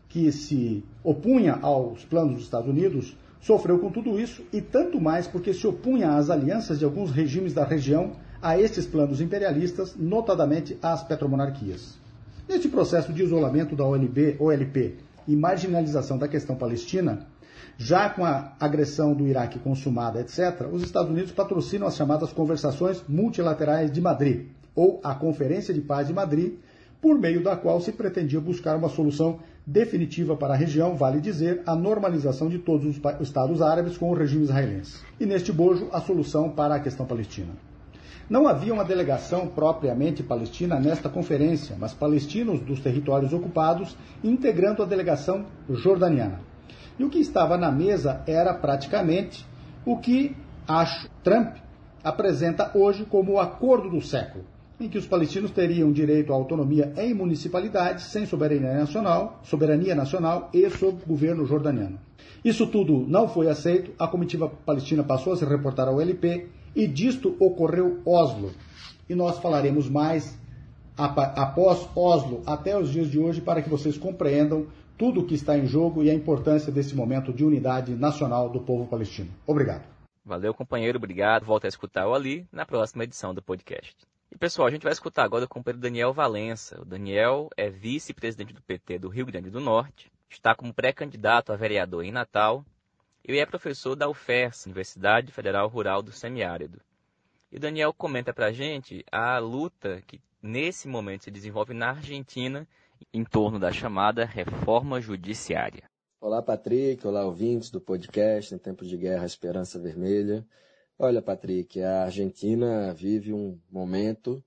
que 0.08 0.32
se 0.32 0.82
opunha 1.04 1.60
aos 1.62 2.04
planos 2.04 2.34
dos 2.34 2.42
Estados 2.44 2.68
Unidos, 2.68 3.16
sofreu 3.40 3.78
com 3.78 3.90
tudo 3.90 4.18
isso 4.18 4.42
e 4.52 4.60
tanto 4.60 5.00
mais 5.00 5.28
porque 5.28 5.54
se 5.54 5.66
opunha 5.66 6.16
às 6.16 6.28
alianças 6.28 6.78
de 6.78 6.84
alguns 6.84 7.12
regimes 7.12 7.54
da 7.54 7.64
região 7.64 8.12
a 8.42 8.58
estes 8.58 8.86
planos 8.86 9.20
imperialistas, 9.20 9.94
notadamente 9.96 10.78
às 10.82 11.02
petromonarquias. 11.02 11.98
Neste 12.48 12.68
processo 12.68 13.12
de 13.12 13.22
isolamento 13.22 13.76
da 13.76 13.84
OLB, 13.84 14.36
OLP 14.38 14.96
e 15.28 15.36
marginalização 15.36 16.18
da 16.18 16.26
questão 16.26 16.56
palestina, 16.56 17.26
já 17.76 18.10
com 18.10 18.24
a 18.24 18.52
agressão 18.58 19.14
do 19.14 19.26
Iraque 19.26 19.58
consumada, 19.58 20.20
etc., 20.20 20.66
os 20.72 20.82
Estados 20.82 21.10
Unidos 21.10 21.32
patrocinam 21.32 21.86
as 21.86 21.96
chamadas 21.96 22.32
Conversações 22.32 23.02
Multilaterais 23.08 23.92
de 23.92 24.00
Madrid, 24.00 24.48
ou 24.74 25.00
a 25.04 25.14
Conferência 25.14 25.72
de 25.72 25.80
Paz 25.80 26.06
de 26.08 26.12
Madrid, 26.12 26.54
por 27.00 27.18
meio 27.18 27.42
da 27.42 27.56
qual 27.56 27.80
se 27.80 27.92
pretendia 27.92 28.40
buscar 28.40 28.76
uma 28.76 28.88
solução 28.88 29.40
definitiva 29.66 30.36
para 30.36 30.54
a 30.54 30.56
região, 30.56 30.96
vale 30.96 31.20
dizer, 31.20 31.62
a 31.64 31.74
normalização 31.74 32.48
de 32.48 32.58
todos 32.58 32.86
os 32.86 33.00
Estados 33.20 33.62
árabes 33.62 33.96
com 33.96 34.10
o 34.10 34.14
regime 34.14 34.44
israelense. 34.44 34.98
E 35.18 35.24
neste 35.24 35.52
bojo, 35.52 35.88
a 35.92 36.00
solução 36.00 36.50
para 36.50 36.74
a 36.74 36.80
questão 36.80 37.06
palestina. 37.06 37.69
Não 38.30 38.46
havia 38.46 38.72
uma 38.72 38.84
delegação 38.84 39.48
propriamente 39.48 40.22
palestina 40.22 40.78
nesta 40.78 41.08
conferência, 41.08 41.74
mas 41.76 41.92
palestinos 41.92 42.60
dos 42.60 42.78
territórios 42.78 43.32
ocupados 43.32 43.96
integrando 44.22 44.84
a 44.84 44.86
delegação 44.86 45.46
jordaniana. 45.68 46.40
E 46.96 47.02
o 47.02 47.10
que 47.10 47.18
estava 47.18 47.58
na 47.58 47.72
mesa 47.72 48.22
era 48.28 48.54
praticamente 48.54 49.44
o 49.84 49.96
que, 49.96 50.36
acho, 50.68 51.10
Trump 51.24 51.56
apresenta 52.04 52.70
hoje 52.72 53.04
como 53.04 53.32
o 53.32 53.40
acordo 53.40 53.90
do 53.90 54.00
século, 54.00 54.44
em 54.78 54.88
que 54.88 54.96
os 54.96 55.08
palestinos 55.08 55.50
teriam 55.50 55.90
direito 55.90 56.32
à 56.32 56.36
autonomia 56.36 56.92
em 56.98 57.12
municipalidades 57.12 58.04
sem 58.04 58.26
soberania 58.26 58.74
nacional, 58.74 59.40
soberania 59.42 59.96
nacional 59.96 60.48
e 60.54 60.70
sob 60.70 60.98
governo 61.04 61.44
jordaniano. 61.44 61.98
Isso 62.44 62.64
tudo 62.68 63.04
não 63.08 63.28
foi 63.28 63.48
aceito, 63.48 63.90
a 63.98 64.06
comitiva 64.06 64.48
palestina 64.48 65.02
passou 65.02 65.32
a 65.32 65.36
se 65.36 65.44
reportar 65.44 65.88
ao 65.88 66.00
LP 66.00 66.59
e 66.74 66.86
disto 66.86 67.36
ocorreu 67.38 68.00
Oslo. 68.04 68.52
E 69.08 69.14
nós 69.14 69.38
falaremos 69.38 69.88
mais 69.88 70.38
após 70.96 71.88
Oslo 71.96 72.42
até 72.46 72.78
os 72.78 72.90
dias 72.90 73.10
de 73.10 73.18
hoje 73.18 73.40
para 73.40 73.62
que 73.62 73.70
vocês 73.70 73.96
compreendam 73.96 74.66
tudo 74.98 75.20
o 75.20 75.26
que 75.26 75.34
está 75.34 75.56
em 75.56 75.66
jogo 75.66 76.02
e 76.02 76.10
a 76.10 76.14
importância 76.14 76.70
desse 76.70 76.94
momento 76.94 77.32
de 77.32 77.44
unidade 77.44 77.94
nacional 77.94 78.50
do 78.50 78.60
povo 78.60 78.86
palestino. 78.86 79.30
Obrigado. 79.46 79.84
Valeu, 80.24 80.52
companheiro. 80.52 80.98
Obrigado. 80.98 81.46
Volta 81.46 81.66
a 81.66 81.70
escutar 81.70 82.06
o 82.06 82.14
Ali 82.14 82.46
na 82.52 82.66
próxima 82.66 83.04
edição 83.04 83.34
do 83.34 83.42
podcast. 83.42 83.96
E 84.30 84.36
pessoal, 84.36 84.68
a 84.68 84.70
gente 84.70 84.82
vai 84.82 84.92
escutar 84.92 85.24
agora 85.24 85.46
o 85.46 85.48
companheiro 85.48 85.80
Daniel 85.80 86.12
Valença. 86.12 86.80
O 86.80 86.84
Daniel 86.84 87.48
é 87.56 87.70
vice-presidente 87.70 88.52
do 88.52 88.62
PT 88.62 88.98
do 88.98 89.08
Rio 89.08 89.26
Grande 89.26 89.50
do 89.50 89.58
Norte, 89.58 90.12
está 90.28 90.54
como 90.54 90.72
pré-candidato 90.72 91.52
a 91.52 91.56
vereador 91.56 92.04
em 92.04 92.12
Natal 92.12 92.64
e 93.26 93.38
é 93.38 93.46
professor 93.46 93.94
da 93.94 94.08
UFERS, 94.08 94.66
Universidade 94.66 95.32
Federal 95.32 95.68
Rural 95.68 96.02
do 96.02 96.12
Semiárido. 96.12 96.80
E 97.52 97.56
o 97.56 97.60
Daniel 97.60 97.92
comenta 97.92 98.32
pra 98.32 98.52
gente 98.52 99.04
a 99.10 99.38
luta 99.38 100.02
que 100.06 100.20
nesse 100.42 100.88
momento 100.88 101.24
se 101.24 101.30
desenvolve 101.30 101.74
na 101.74 101.90
Argentina 101.90 102.66
em 103.12 103.24
torno 103.24 103.58
da 103.58 103.72
chamada 103.72 104.24
reforma 104.24 105.00
judiciária. 105.00 105.90
Olá, 106.20 106.42
Patrick. 106.42 107.06
Olá, 107.06 107.24
ouvintes 107.24 107.70
do 107.70 107.80
podcast 107.80 108.54
Em 108.54 108.58
Tempos 108.58 108.88
de 108.88 108.96
Guerra 108.96 109.24
Esperança 109.24 109.78
Vermelha. 109.78 110.46
Olha, 110.98 111.22
Patrick, 111.22 111.82
a 111.82 112.04
Argentina 112.04 112.92
vive 112.92 113.32
um 113.32 113.58
momento 113.70 114.44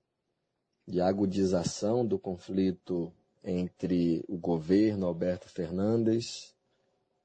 de 0.86 1.00
agudização 1.00 2.06
do 2.06 2.18
conflito 2.18 3.12
entre 3.42 4.24
o 4.28 4.36
governo 4.36 5.06
Alberto 5.06 5.48
Fernandes 5.48 6.53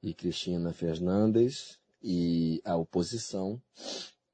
e 0.01 0.13
Cristina 0.13 0.73
Fernandes 0.73 1.79
e 2.01 2.61
a 2.63 2.75
oposição. 2.75 3.61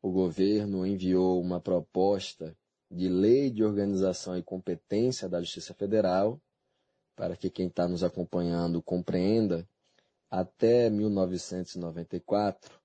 O 0.01 0.11
governo 0.11 0.85
enviou 0.85 1.41
uma 1.41 1.59
proposta 1.59 2.55
de 2.89 3.09
lei 3.09 3.49
de 3.49 3.63
organização 3.63 4.37
e 4.37 4.43
competência 4.43 5.27
da 5.27 5.41
Justiça 5.41 5.73
Federal 5.73 6.39
para 7.15 7.35
que 7.35 7.49
quem 7.49 7.67
está 7.67 7.87
nos 7.87 8.03
acompanhando 8.03 8.81
compreenda, 8.81 9.67
até 10.29 10.89
1994, 10.89 12.79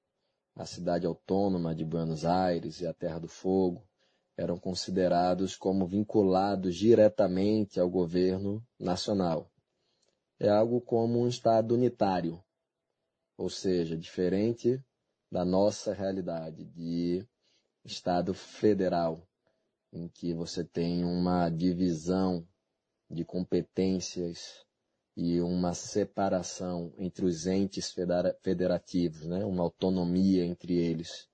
a 0.54 0.64
cidade 0.64 1.06
autônoma 1.06 1.74
de 1.74 1.84
Buenos 1.84 2.24
Aires 2.24 2.80
e 2.80 2.86
a 2.86 2.94
Terra 2.94 3.18
do 3.18 3.28
Fogo 3.28 3.82
eram 4.36 4.58
considerados 4.58 5.56
como 5.56 5.86
vinculados 5.86 6.76
diretamente 6.76 7.80
ao 7.80 7.90
governo 7.90 8.64
nacional. 8.78 9.50
É 10.38 10.48
algo 10.48 10.80
como 10.80 11.20
um 11.20 11.28
Estado 11.28 11.74
unitário, 11.74 12.42
ou 13.40 13.48
seja, 13.48 13.96
diferente 13.96 14.78
da 15.32 15.46
nossa 15.46 15.94
realidade 15.94 16.62
de 16.62 17.26
Estado 17.82 18.34
federal, 18.34 19.26
em 19.90 20.08
que 20.08 20.34
você 20.34 20.62
tem 20.62 21.04
uma 21.04 21.48
divisão 21.48 22.46
de 23.08 23.24
competências 23.24 24.62
e 25.16 25.40
uma 25.40 25.72
separação 25.72 26.92
entre 26.98 27.24
os 27.24 27.46
entes 27.46 27.90
federativos, 28.42 29.24
né? 29.24 29.42
uma 29.46 29.62
autonomia 29.62 30.44
entre 30.44 30.76
eles. 30.76 31.26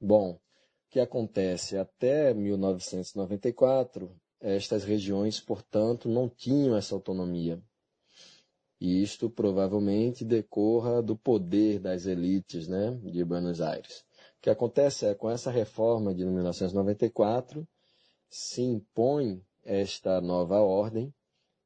Bom, 0.00 0.32
o 0.32 0.40
que 0.88 1.00
acontece? 1.00 1.76
Até 1.76 2.32
1994, 2.32 4.10
estas 4.40 4.84
regiões, 4.84 5.38
portanto, 5.38 6.08
não 6.08 6.30
tinham 6.30 6.74
essa 6.74 6.94
autonomia. 6.94 7.62
E 8.80 9.02
isto 9.02 9.30
provavelmente 9.30 10.24
decorra 10.24 11.02
do 11.02 11.16
poder 11.16 11.78
das 11.78 12.06
elites 12.06 12.68
né, 12.68 12.92
de 13.02 13.24
Buenos 13.24 13.60
Aires. 13.60 14.04
O 14.38 14.42
que 14.42 14.50
acontece 14.50 15.06
é, 15.06 15.14
com 15.14 15.30
essa 15.30 15.50
reforma 15.50 16.14
de 16.14 16.24
1994, 16.24 17.66
se 18.28 18.62
impõe 18.62 19.42
esta 19.64 20.20
nova 20.20 20.60
ordem, 20.60 21.12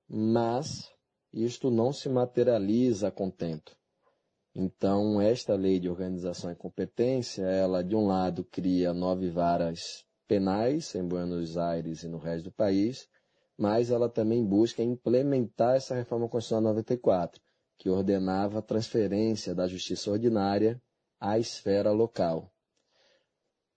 mas 0.09 0.89
isto 1.33 1.71
não 1.71 1.93
se 1.93 2.09
materializa 2.09 3.09
a 3.09 3.13
contento. 3.13 3.77
Então, 4.55 5.21
esta 5.21 5.55
lei 5.55 5.79
de 5.79 5.89
organização 5.89 6.51
e 6.51 6.57
competência, 6.57 7.43
ela, 7.43 7.85
de 7.85 7.95
um 7.95 8.07
lado, 8.07 8.45
cria 8.45 8.93
nove 8.93 9.31
varas 9.31 10.05
penais 10.27 10.95
em 10.95 11.07
Buenos 11.07 11.57
Aires 11.57 12.03
e 12.03 12.09
no 12.09 12.19
resto 12.19 12.45
do 12.45 12.53
país, 12.53 13.09
mas 13.61 13.91
ela 13.91 14.09
também 14.09 14.43
busca 14.43 14.83
implementar 14.83 15.77
essa 15.77 15.95
reforma 15.95 16.27
constitucional 16.27 16.73
94, 16.73 17.43
que 17.77 17.91
ordenava 17.91 18.61
a 18.61 18.63
transferência 18.63 19.55
da 19.55 19.69
justiça 19.69 20.11
ordinária 20.11 20.83
à 21.21 21.39
esfera 21.39 21.93
local. 21.93 22.51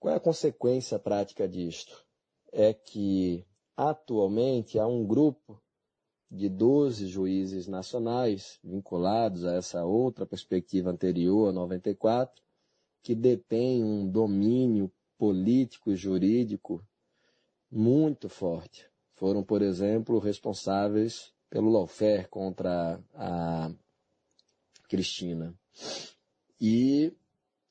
Qual 0.00 0.14
é 0.14 0.16
a 0.16 0.20
consequência 0.20 0.98
prática 0.98 1.46
disto? 1.46 2.02
É 2.50 2.72
que 2.72 3.44
atualmente 3.76 4.78
há 4.78 4.86
um 4.86 5.06
grupo 5.06 5.62
de 6.30 6.48
12 6.48 7.06
juízes 7.06 7.66
nacionais 7.66 8.58
vinculados 8.64 9.44
a 9.44 9.52
essa 9.52 9.84
outra 9.84 10.24
perspectiva 10.24 10.88
anterior, 10.88 11.50
a 11.50 11.52
94, 11.52 12.42
que 13.02 13.14
detém 13.14 13.84
um 13.84 14.10
domínio 14.10 14.90
político 15.18 15.92
e 15.92 15.94
jurídico 15.94 16.82
muito 17.70 18.30
forte. 18.30 18.93
Foram, 19.14 19.42
por 19.42 19.62
exemplo, 19.62 20.18
responsáveis 20.18 21.32
pelo 21.48 21.70
lawfare 21.70 22.28
contra 22.28 23.00
a 23.14 23.70
Cristina. 24.88 25.54
E, 26.60 27.12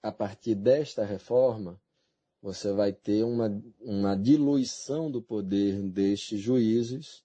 a 0.02 0.12
partir 0.12 0.56
desta 0.56 1.04
reforma, 1.04 1.80
você 2.42 2.72
vai 2.74 2.92
ter 2.92 3.24
uma, 3.24 3.50
uma 3.80 4.16
diluição 4.16 5.10
do 5.10 5.22
poder 5.22 5.82
destes 5.90 6.40
juízes 6.40 7.24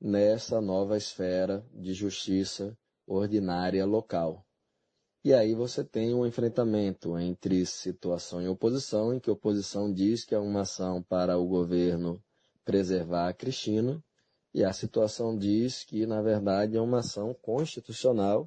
nessa 0.00 0.60
nova 0.60 0.96
esfera 0.96 1.66
de 1.72 1.92
justiça 1.92 2.76
ordinária 3.06 3.84
local. 3.84 4.44
E 5.24 5.34
aí 5.34 5.54
você 5.54 5.82
tem 5.82 6.14
um 6.14 6.26
enfrentamento 6.26 7.18
entre 7.18 7.66
situação 7.66 8.40
e 8.40 8.48
oposição, 8.48 9.12
em 9.12 9.18
que 9.18 9.28
a 9.28 9.32
oposição 9.32 9.92
diz 9.92 10.24
que 10.24 10.34
é 10.34 10.38
uma 10.38 10.60
ação 10.60 11.02
para 11.02 11.36
o 11.36 11.46
governo 11.46 12.22
preservar 12.68 13.28
a 13.28 13.32
Cristina, 13.32 14.04
e 14.52 14.62
a 14.62 14.74
situação 14.74 15.34
diz 15.34 15.84
que, 15.84 16.04
na 16.04 16.20
verdade, 16.20 16.76
é 16.76 16.80
uma 16.82 16.98
ação 16.98 17.32
constitucional 17.32 18.46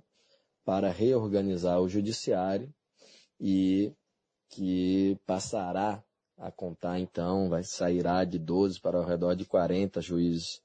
para 0.64 0.92
reorganizar 0.92 1.82
o 1.82 1.90
judiciário 1.90 2.72
e 3.40 3.92
que 4.48 5.18
passará 5.26 6.04
a 6.38 6.52
contar, 6.52 7.00
então, 7.00 7.50
vai 7.50 7.64
sairá 7.64 8.24
de 8.24 8.38
12 8.38 8.80
para 8.80 9.00
ao 9.00 9.04
redor 9.04 9.34
de 9.34 9.44
40 9.44 10.00
juízes. 10.02 10.62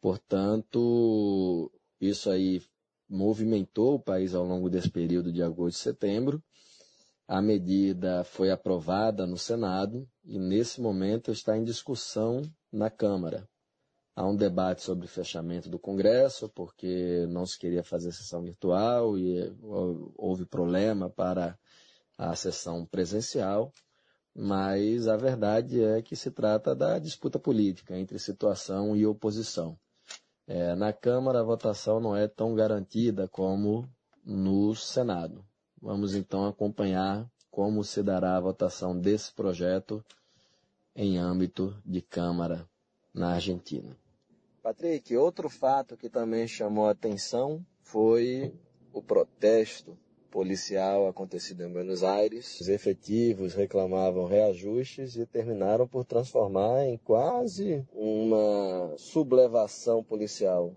Portanto, 0.00 1.70
isso 2.00 2.28
aí 2.28 2.60
movimentou 3.08 3.94
o 3.94 4.00
país 4.00 4.34
ao 4.34 4.44
longo 4.44 4.68
desse 4.68 4.90
período 4.90 5.32
de 5.32 5.40
agosto 5.40 5.78
e 5.78 5.82
setembro. 5.82 6.42
A 7.28 7.40
medida 7.40 8.24
foi 8.24 8.50
aprovada 8.50 9.24
no 9.24 9.38
Senado 9.38 10.04
e, 10.24 10.36
nesse 10.36 10.80
momento, 10.80 11.30
está 11.30 11.56
em 11.56 11.62
discussão 11.62 12.42
na 12.72 12.90
Câmara. 12.90 13.48
Há 14.14 14.26
um 14.26 14.34
debate 14.34 14.82
sobre 14.82 15.06
o 15.06 15.08
fechamento 15.08 15.68
do 15.68 15.78
Congresso, 15.78 16.48
porque 16.48 17.24
não 17.28 17.46
se 17.46 17.58
queria 17.58 17.84
fazer 17.84 18.10
sessão 18.12 18.42
virtual 18.42 19.16
e 19.16 19.56
houve 20.16 20.44
problema 20.44 21.08
para 21.08 21.56
a 22.16 22.34
sessão 22.34 22.84
presencial, 22.84 23.72
mas 24.34 25.06
a 25.06 25.16
verdade 25.16 25.82
é 25.82 26.02
que 26.02 26.16
se 26.16 26.32
trata 26.32 26.74
da 26.74 26.98
disputa 26.98 27.38
política 27.38 27.96
entre 27.96 28.18
situação 28.18 28.96
e 28.96 29.06
oposição. 29.06 29.78
É, 30.48 30.74
na 30.74 30.92
Câmara, 30.92 31.40
a 31.40 31.44
votação 31.44 32.00
não 32.00 32.16
é 32.16 32.26
tão 32.26 32.54
garantida 32.54 33.28
como 33.28 33.88
no 34.24 34.74
Senado. 34.74 35.44
Vamos 35.80 36.14
então 36.14 36.46
acompanhar 36.46 37.30
como 37.50 37.84
se 37.84 38.02
dará 38.02 38.36
a 38.36 38.40
votação 38.40 38.98
desse 38.98 39.32
projeto 39.32 40.04
em 41.00 41.16
âmbito 41.16 41.80
de 41.86 42.02
Câmara 42.02 42.68
na 43.14 43.34
Argentina. 43.34 43.96
Patrick, 44.60 45.16
outro 45.16 45.48
fato 45.48 45.96
que 45.96 46.10
também 46.10 46.48
chamou 46.48 46.88
a 46.88 46.90
atenção 46.90 47.64
foi 47.80 48.52
o 48.92 49.00
protesto 49.00 49.96
policial 50.28 51.06
acontecido 51.06 51.62
em 51.62 51.72
Buenos 51.72 52.02
Aires. 52.02 52.60
Os 52.60 52.68
efetivos 52.68 53.54
reclamavam 53.54 54.26
reajustes 54.26 55.14
e 55.14 55.24
terminaram 55.24 55.86
por 55.86 56.04
transformar 56.04 56.84
em 56.84 56.98
quase 56.98 57.86
uma 57.94 58.92
sublevação 58.98 60.02
policial. 60.02 60.74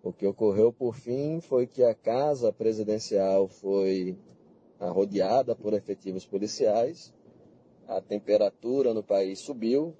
O 0.00 0.12
que 0.12 0.28
ocorreu 0.28 0.72
por 0.72 0.94
fim 0.94 1.40
foi 1.40 1.66
que 1.66 1.82
a 1.82 1.92
casa 1.92 2.52
presidencial 2.52 3.48
foi 3.48 4.16
rodeada 4.78 5.56
por 5.56 5.74
efetivos 5.74 6.24
policiais, 6.24 7.12
a 7.88 8.00
temperatura 8.00 8.94
no 8.94 9.02
país 9.02 9.40
subiu, 9.40 9.94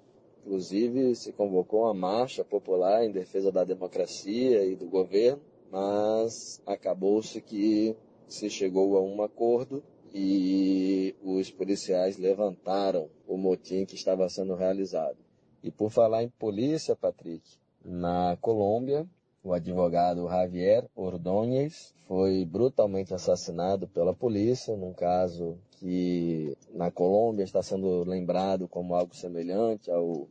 inclusive 0.44 1.14
se 1.14 1.32
convocou 1.32 1.82
uma 1.82 1.94
marcha 1.94 2.44
popular 2.44 3.04
em 3.04 3.10
defesa 3.10 3.50
da 3.50 3.64
democracia 3.64 4.64
e 4.64 4.76
do 4.76 4.86
governo, 4.86 5.42
mas 5.70 6.62
acabou-se 6.66 7.40
que 7.40 7.96
se 8.28 8.48
chegou 8.50 8.96
a 8.96 9.02
um 9.02 9.22
acordo 9.22 9.82
e 10.12 11.14
os 11.22 11.50
policiais 11.50 12.16
levantaram 12.16 13.08
o 13.26 13.36
motim 13.36 13.84
que 13.84 13.96
estava 13.96 14.28
sendo 14.28 14.54
realizado. 14.54 15.16
E 15.62 15.70
por 15.70 15.90
falar 15.90 16.22
em 16.22 16.28
polícia, 16.28 16.94
Patrick, 16.94 17.58
na 17.84 18.36
Colômbia, 18.40 19.08
o 19.44 19.52
advogado 19.52 20.26
Javier 20.26 20.88
Ordóñez 20.96 21.94
foi 22.08 22.46
brutalmente 22.46 23.12
assassinado 23.12 23.86
pela 23.86 24.14
polícia, 24.14 24.74
num 24.74 24.94
caso 24.94 25.58
que 25.72 26.56
na 26.72 26.90
Colômbia 26.90 27.44
está 27.44 27.62
sendo 27.62 28.02
lembrado 28.04 28.66
como 28.66 28.94
algo 28.94 29.14
semelhante 29.14 29.90
ao 29.90 30.26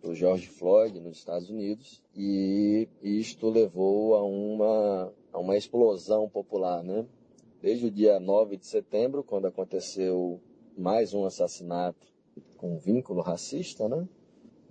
do 0.00 0.14
George 0.14 0.46
Floyd 0.46 1.00
nos 1.00 1.18
Estados 1.18 1.50
Unidos, 1.50 2.00
e 2.14 2.88
isto 3.02 3.50
levou 3.50 4.14
a 4.14 4.22
uma, 4.22 5.12
a 5.32 5.38
uma 5.40 5.56
explosão 5.56 6.28
popular, 6.28 6.84
né? 6.84 7.04
desde 7.60 7.86
o 7.86 7.90
dia 7.90 8.20
9 8.20 8.56
de 8.56 8.66
setembro, 8.66 9.24
quando 9.24 9.46
aconteceu 9.46 10.40
mais 10.76 11.12
um 11.12 11.24
assassinato 11.24 12.06
com 12.56 12.78
vínculo 12.78 13.20
racista, 13.20 13.88
né? 13.88 14.06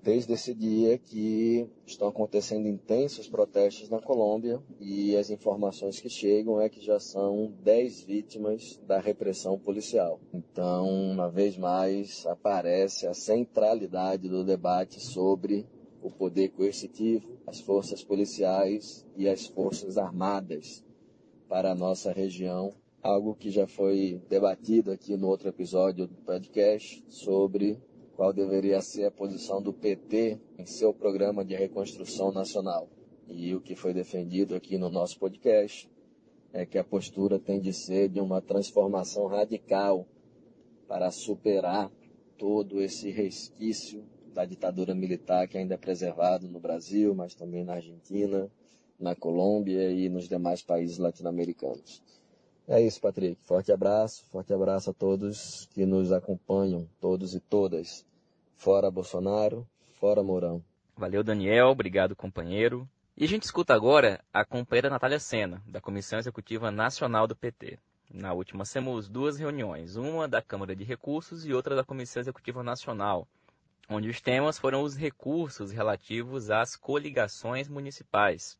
Desde 0.02 0.34
esse 0.34 0.54
dia 0.54 0.98
que 0.98 1.68
estão 1.86 2.08
acontecendo 2.08 2.68
intensos 2.68 3.28
protestos 3.28 3.90
na 3.90 4.00
Colômbia 4.00 4.62
e 4.80 5.16
as 5.18 5.30
informações 5.30 6.00
que 6.00 6.10
chegam 6.10 6.62
é 6.62 6.70
que 6.70 6.80
já 6.80 7.00
são 7.00 7.54
10 7.64 8.04
vítimas 8.04 8.80
da 8.88 9.00
repressão 9.00 9.60
policial. 9.60 10.20
Então, 10.34 10.88
uma 10.88 11.30
vez 11.30 11.58
mais, 11.58 12.26
aparece 12.26 13.06
a 13.06 13.14
centralidade 13.14 14.30
do 14.30 14.46
debate 14.46 15.02
sobre 15.02 15.68
o 16.02 16.10
poder 16.10 16.50
coercitivo, 16.50 17.38
as 17.46 17.60
forças 17.60 18.04
policiais 18.04 19.06
e 19.16 19.28
as 19.28 19.48
forças 19.48 19.98
armadas 19.98 20.84
para 21.50 21.72
a 21.72 21.76
nossa 21.76 22.12
região, 22.12 22.74
algo 23.02 23.36
que 23.36 23.50
já 23.50 23.68
foi 23.68 24.22
debatido 24.30 24.92
aqui 24.92 25.18
no 25.18 25.28
outro 25.28 25.50
episódio 25.50 26.08
do 26.08 26.16
podcast 26.16 27.04
sobre 27.10 27.78
qual 28.18 28.34
deveria 28.34 28.82
ser 28.82 29.06
a 29.06 29.12
posição 29.12 29.62
do 29.62 29.72
PT 29.72 30.40
em 30.58 30.66
seu 30.66 30.92
programa 30.92 31.46
de 31.46 31.56
reconstrução 31.56 32.32
nacional. 32.32 32.90
E 33.28 33.54
o 33.54 33.62
que 33.62 33.76
foi 33.76 33.94
defendido 33.94 34.56
aqui 34.56 34.76
no 34.76 34.90
nosso 34.90 35.20
podcast 35.20 35.88
é 36.52 36.66
que 36.66 36.80
a 36.80 36.84
postura 36.84 37.38
tem 37.38 37.62
de 37.62 37.72
ser 37.72 38.10
de 38.10 38.20
uma 38.20 38.42
transformação 38.42 39.28
radical 39.28 40.04
para 40.88 41.12
superar 41.12 41.92
todo 42.40 42.82
esse 42.82 43.12
resquício 43.12 44.04
da 44.34 44.46
ditadura 44.46 44.96
militar 44.96 45.48
que 45.48 45.60
ainda 45.60 45.76
é 45.76 45.78
preservado 45.78 46.48
no 46.48 46.60
Brasil, 46.60 47.14
mas 47.14 47.36
também 47.36 47.64
na 47.64 47.76
Argentina, 47.76 48.50
na 49.00 49.16
Colômbia 49.16 49.92
e 49.92 50.10
nos 50.10 50.28
demais 50.28 50.64
países 50.64 50.98
latino-americanos. 50.98 52.02
É 52.68 52.82
isso, 52.82 53.00
Patrick. 53.00 53.42
Forte 53.44 53.72
abraço, 53.72 54.26
forte 54.26 54.54
abraço 54.54 54.90
a 54.90 54.94
todos 54.94 55.68
que 55.72 55.86
nos 55.86 56.12
acompanham, 56.12 56.86
todos 57.00 57.34
e 57.34 57.40
todas. 57.40 58.06
Fora 58.58 58.92
Bolsonaro, 58.92 59.66
fora 60.00 60.22
Mourão. 60.22 60.62
Valeu, 60.98 61.24
Daniel. 61.24 61.68
Obrigado, 61.68 62.16
companheiro. 62.16 62.88
E 63.16 63.24
a 63.24 63.28
gente 63.28 63.44
escuta 63.44 63.74
agora 63.74 64.20
a 64.34 64.44
companheira 64.44 64.90
Natália 64.90 65.20
Sena, 65.20 65.62
da 65.66 65.80
Comissão 65.80 66.20
Executiva 66.20 66.70
Nacional 66.70 67.26
do 67.26 67.36
PT. 67.36 67.80
Na 68.14 68.34
última 68.34 68.66
semana, 68.66 69.02
duas 69.04 69.38
reuniões, 69.38 69.96
uma 69.96 70.28
da 70.28 70.42
Câmara 70.42 70.76
de 70.76 70.84
Recursos 70.84 71.46
e 71.46 71.54
outra 71.54 71.76
da 71.76 71.84
Comissão 71.84 72.22
Executiva 72.22 72.64
Nacional, 72.64 73.28
onde 73.90 74.10
os 74.10 74.22
temas 74.22 74.58
foram 74.58 74.82
os 74.84 74.96
recursos 74.96 75.72
relativos 75.72 76.50
às 76.50 76.76
coligações 76.76 77.68
municipais. 77.68 78.58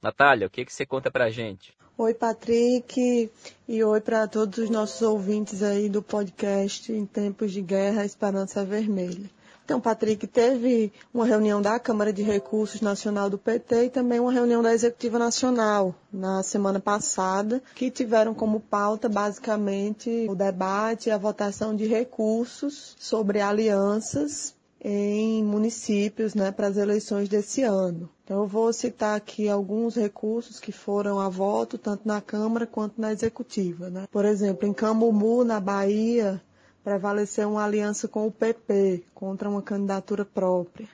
Natália, 0.00 0.46
o 0.46 0.50
que, 0.50 0.64
que 0.64 0.72
você 0.72 0.84
conta 0.84 1.10
pra 1.10 1.30
gente? 1.30 1.76
Oi, 1.98 2.12
Patrick, 2.12 3.30
e 3.66 3.82
oi 3.82 4.00
para 4.02 4.28
todos 4.28 4.58
os 4.58 4.68
nossos 4.68 5.00
ouvintes 5.00 5.62
aí 5.62 5.88
do 5.88 6.02
podcast 6.02 6.92
Em 6.92 7.06
Tempos 7.06 7.50
de 7.50 7.62
Guerra, 7.62 8.04
Esperança 8.04 8.62
Vermelha. 8.66 9.30
Então, 9.64 9.80
Patrick, 9.80 10.26
teve 10.26 10.92
uma 11.12 11.24
reunião 11.24 11.62
da 11.62 11.80
Câmara 11.80 12.12
de 12.12 12.22
Recursos 12.22 12.82
Nacional 12.82 13.30
do 13.30 13.38
PT 13.38 13.86
e 13.86 13.90
também 13.90 14.20
uma 14.20 14.30
reunião 14.30 14.62
da 14.62 14.74
Executiva 14.74 15.18
Nacional 15.18 15.94
na 16.12 16.42
semana 16.42 16.78
passada, 16.78 17.62
que 17.74 17.90
tiveram 17.90 18.34
como 18.34 18.60
pauta 18.60 19.08
basicamente 19.08 20.26
o 20.28 20.34
debate 20.34 21.08
e 21.08 21.12
a 21.12 21.16
votação 21.16 21.74
de 21.74 21.86
recursos 21.86 22.94
sobre 22.98 23.40
alianças 23.40 24.54
em 24.88 25.42
municípios 25.42 26.32
né, 26.32 26.52
para 26.52 26.68
as 26.68 26.76
eleições 26.76 27.28
desse 27.28 27.60
ano. 27.62 28.08
Então, 28.22 28.42
eu 28.42 28.46
vou 28.46 28.72
citar 28.72 29.16
aqui 29.16 29.48
alguns 29.48 29.96
recursos 29.96 30.60
que 30.60 30.70
foram 30.70 31.18
a 31.18 31.28
voto, 31.28 31.76
tanto 31.76 32.06
na 32.06 32.20
Câmara 32.20 32.68
quanto 32.68 33.00
na 33.00 33.10
Executiva. 33.10 33.90
Né? 33.90 34.06
Por 34.12 34.24
exemplo, 34.24 34.64
em 34.64 34.72
Camumu, 34.72 35.42
na 35.42 35.58
Bahia, 35.58 36.40
prevaleceu 36.84 37.50
uma 37.50 37.64
aliança 37.64 38.06
com 38.06 38.28
o 38.28 38.30
PP 38.30 39.02
contra 39.12 39.50
uma 39.50 39.60
candidatura 39.60 40.24
própria. 40.24 40.88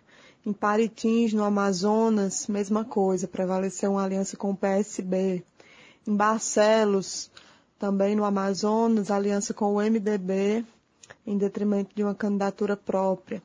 Em 0.47 0.55
Paritins, 0.55 1.35
no 1.35 1.45
Amazonas, 1.45 2.47
mesma 2.47 2.87
coisa, 2.87 3.29
prevaleceu 3.29 3.93
uma 3.93 4.05
aliança 4.05 4.39
com 4.39 4.53
o 4.53 4.57
PSB. 4.57 5.45
Em 6.07 6.17
Barcelos, 6.17 7.31
também 7.79 8.17
no 8.17 8.25
Amazonas, 8.25 9.11
aliança 9.11 9.53
com 9.53 9.75
o 9.75 9.83
MDB, 9.83 10.65
em 11.27 11.37
detrimento 11.37 11.95
de 11.95 12.03
uma 12.03 12.15
candidatura 12.15 12.75
própria. 12.75 13.43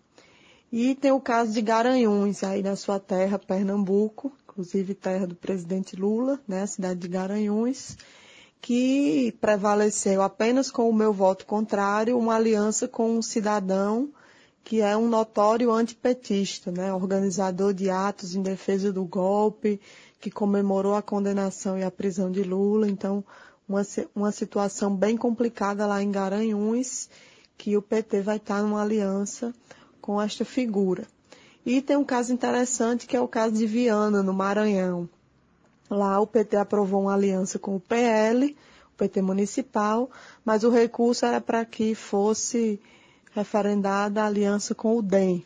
E 0.71 0.95
tem 0.95 1.11
o 1.11 1.21
caso 1.21 1.53
de 1.53 1.61
Garanhuns, 1.61 2.43
aí 2.43 2.61
na 2.61 2.75
sua 2.75 2.99
terra, 2.99 3.39
Pernambuco, 3.39 4.33
inclusive 4.43 4.93
terra 4.93 5.25
do 5.25 5.35
presidente 5.35 5.95
Lula, 5.95 6.39
né, 6.45 6.63
a 6.63 6.67
cidade 6.67 6.99
de 6.99 7.07
Garanhuns, 7.07 7.97
que 8.61 9.33
prevaleceu 9.39 10.21
apenas 10.21 10.69
com 10.69 10.89
o 10.89 10.93
meu 10.93 11.13
voto 11.13 11.45
contrário, 11.45 12.17
uma 12.17 12.35
aliança 12.35 12.87
com 12.87 13.17
um 13.17 13.21
cidadão 13.21 14.09
que 14.61 14.81
é 14.81 14.97
um 14.97 15.07
notório 15.07 15.71
antipetista, 15.71 16.69
né, 16.69 16.93
organizador 16.93 17.73
de 17.73 17.89
atos 17.89 18.35
em 18.35 18.41
defesa 18.41 18.91
do 18.91 19.05
golpe, 19.05 19.79
que 20.19 20.29
comemorou 20.29 20.95
a 20.95 21.01
condenação 21.01 21.79
e 21.79 21.83
a 21.85 21.89
prisão 21.89 22.29
de 22.29 22.43
Lula. 22.43 22.89
Então, 22.89 23.23
uma, 23.69 23.81
uma 24.13 24.33
situação 24.33 24.93
bem 24.93 25.15
complicada 25.15 25.87
lá 25.87 26.03
em 26.03 26.11
Garanhuns, 26.11 27.09
que 27.57 27.77
o 27.77 27.81
PT 27.81 28.19
vai 28.19 28.35
estar 28.35 28.61
numa 28.61 28.81
aliança 28.81 29.55
com 30.07 30.21
esta 30.21 30.45
figura. 30.45 31.05
E 31.65 31.81
tem 31.81 31.97
um 31.97 32.05
caso 32.05 32.31
interessante 32.31 33.05
que 33.05 33.17
é 33.17 33.19
o 33.19 33.27
caso 33.27 33.53
de 33.55 33.67
Viana, 33.67 34.23
no 34.23 34.31
Maranhão. 34.31 35.09
Lá 35.89 36.17
o 36.21 36.25
PT 36.25 36.55
aprovou 36.55 37.01
uma 37.01 37.13
aliança 37.13 37.59
com 37.59 37.75
o 37.75 37.79
PL, 37.79 38.55
o 38.93 38.97
PT 38.97 39.21
municipal, 39.21 40.09
mas 40.45 40.63
o 40.63 40.69
recurso 40.69 41.25
era 41.25 41.41
para 41.41 41.65
que 41.65 41.93
fosse 41.93 42.79
referendada 43.35 44.23
a 44.23 44.27
aliança 44.27 44.73
com 44.73 44.95
o 44.95 45.01
DEM. 45.01 45.43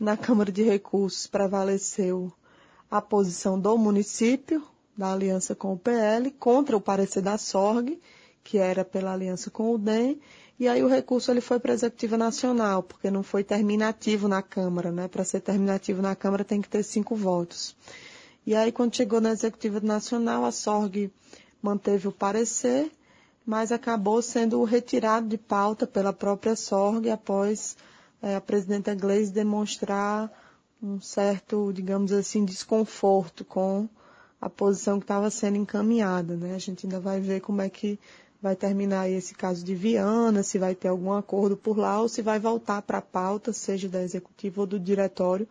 Na 0.00 0.16
Câmara 0.16 0.50
de 0.50 0.62
Recursos 0.62 1.26
prevaleceu 1.26 2.32
a 2.90 3.02
posição 3.02 3.60
do 3.60 3.76
município, 3.76 4.62
da 4.96 5.12
aliança 5.12 5.54
com 5.54 5.74
o 5.74 5.78
PL, 5.78 6.30
contra 6.30 6.74
o 6.74 6.80
parecer 6.80 7.20
da 7.20 7.36
SORG, 7.36 8.00
que 8.42 8.56
era 8.56 8.82
pela 8.82 9.12
aliança 9.12 9.50
com 9.50 9.74
o 9.74 9.76
DEM, 9.76 10.18
e 10.60 10.68
aí 10.68 10.84
o 10.84 10.88
recurso 10.88 11.30
ele 11.32 11.40
foi 11.40 11.58
para 11.58 11.72
a 11.72 11.74
Executiva 11.74 12.16
Nacional, 12.16 12.82
porque 12.82 13.10
não 13.10 13.24
foi 13.24 13.42
terminativo 13.42 14.28
na 14.28 14.42
Câmara, 14.42 14.92
né? 14.92 15.08
Para 15.08 15.24
ser 15.24 15.40
terminativo 15.40 16.00
na 16.00 16.14
Câmara 16.14 16.44
tem 16.44 16.60
que 16.60 16.68
ter 16.68 16.84
cinco 16.84 17.16
votos. 17.16 17.74
E 18.46 18.54
aí 18.54 18.70
quando 18.70 18.94
chegou 18.94 19.20
na 19.20 19.30
Executiva 19.30 19.80
Nacional, 19.80 20.44
a 20.44 20.52
SORG 20.52 21.10
manteve 21.60 22.06
o 22.06 22.12
parecer 22.12 22.92
mas 23.50 23.72
acabou 23.72 24.22
sendo 24.22 24.62
retirado 24.64 25.26
de 25.26 25.38
pauta 25.38 25.86
pela 25.86 26.12
própria 26.12 26.54
SORG 26.54 27.10
após 27.10 27.76
é, 28.22 28.36
a 28.36 28.40
presidenta 28.40 28.94
Gleisi 28.94 29.32
demonstrar 29.32 30.30
um 30.82 31.00
certo, 31.00 31.72
digamos 31.72 32.12
assim, 32.12 32.44
desconforto 32.44 33.44
com 33.44 33.88
a 34.40 34.48
posição 34.48 34.98
que 34.98 35.04
estava 35.04 35.30
sendo 35.30 35.56
encaminhada. 35.56 36.36
Né? 36.36 36.54
A 36.54 36.58
gente 36.58 36.86
ainda 36.86 37.00
vai 37.00 37.20
ver 37.20 37.40
como 37.40 37.60
é 37.60 37.68
que 37.68 37.98
vai 38.42 38.56
terminar 38.56 39.08
esse 39.10 39.34
caso 39.34 39.64
de 39.64 39.74
Viana, 39.74 40.42
se 40.42 40.58
vai 40.58 40.74
ter 40.74 40.88
algum 40.88 41.12
acordo 41.12 41.56
por 41.56 41.76
lá 41.76 42.00
ou 42.00 42.08
se 42.08 42.22
vai 42.22 42.38
voltar 42.38 42.80
para 42.82 42.98
a 42.98 43.02
pauta, 43.02 43.52
seja 43.52 43.88
da 43.88 44.02
executiva 44.02 44.62
ou 44.62 44.66
do 44.66 44.80
diretório, 44.80 45.46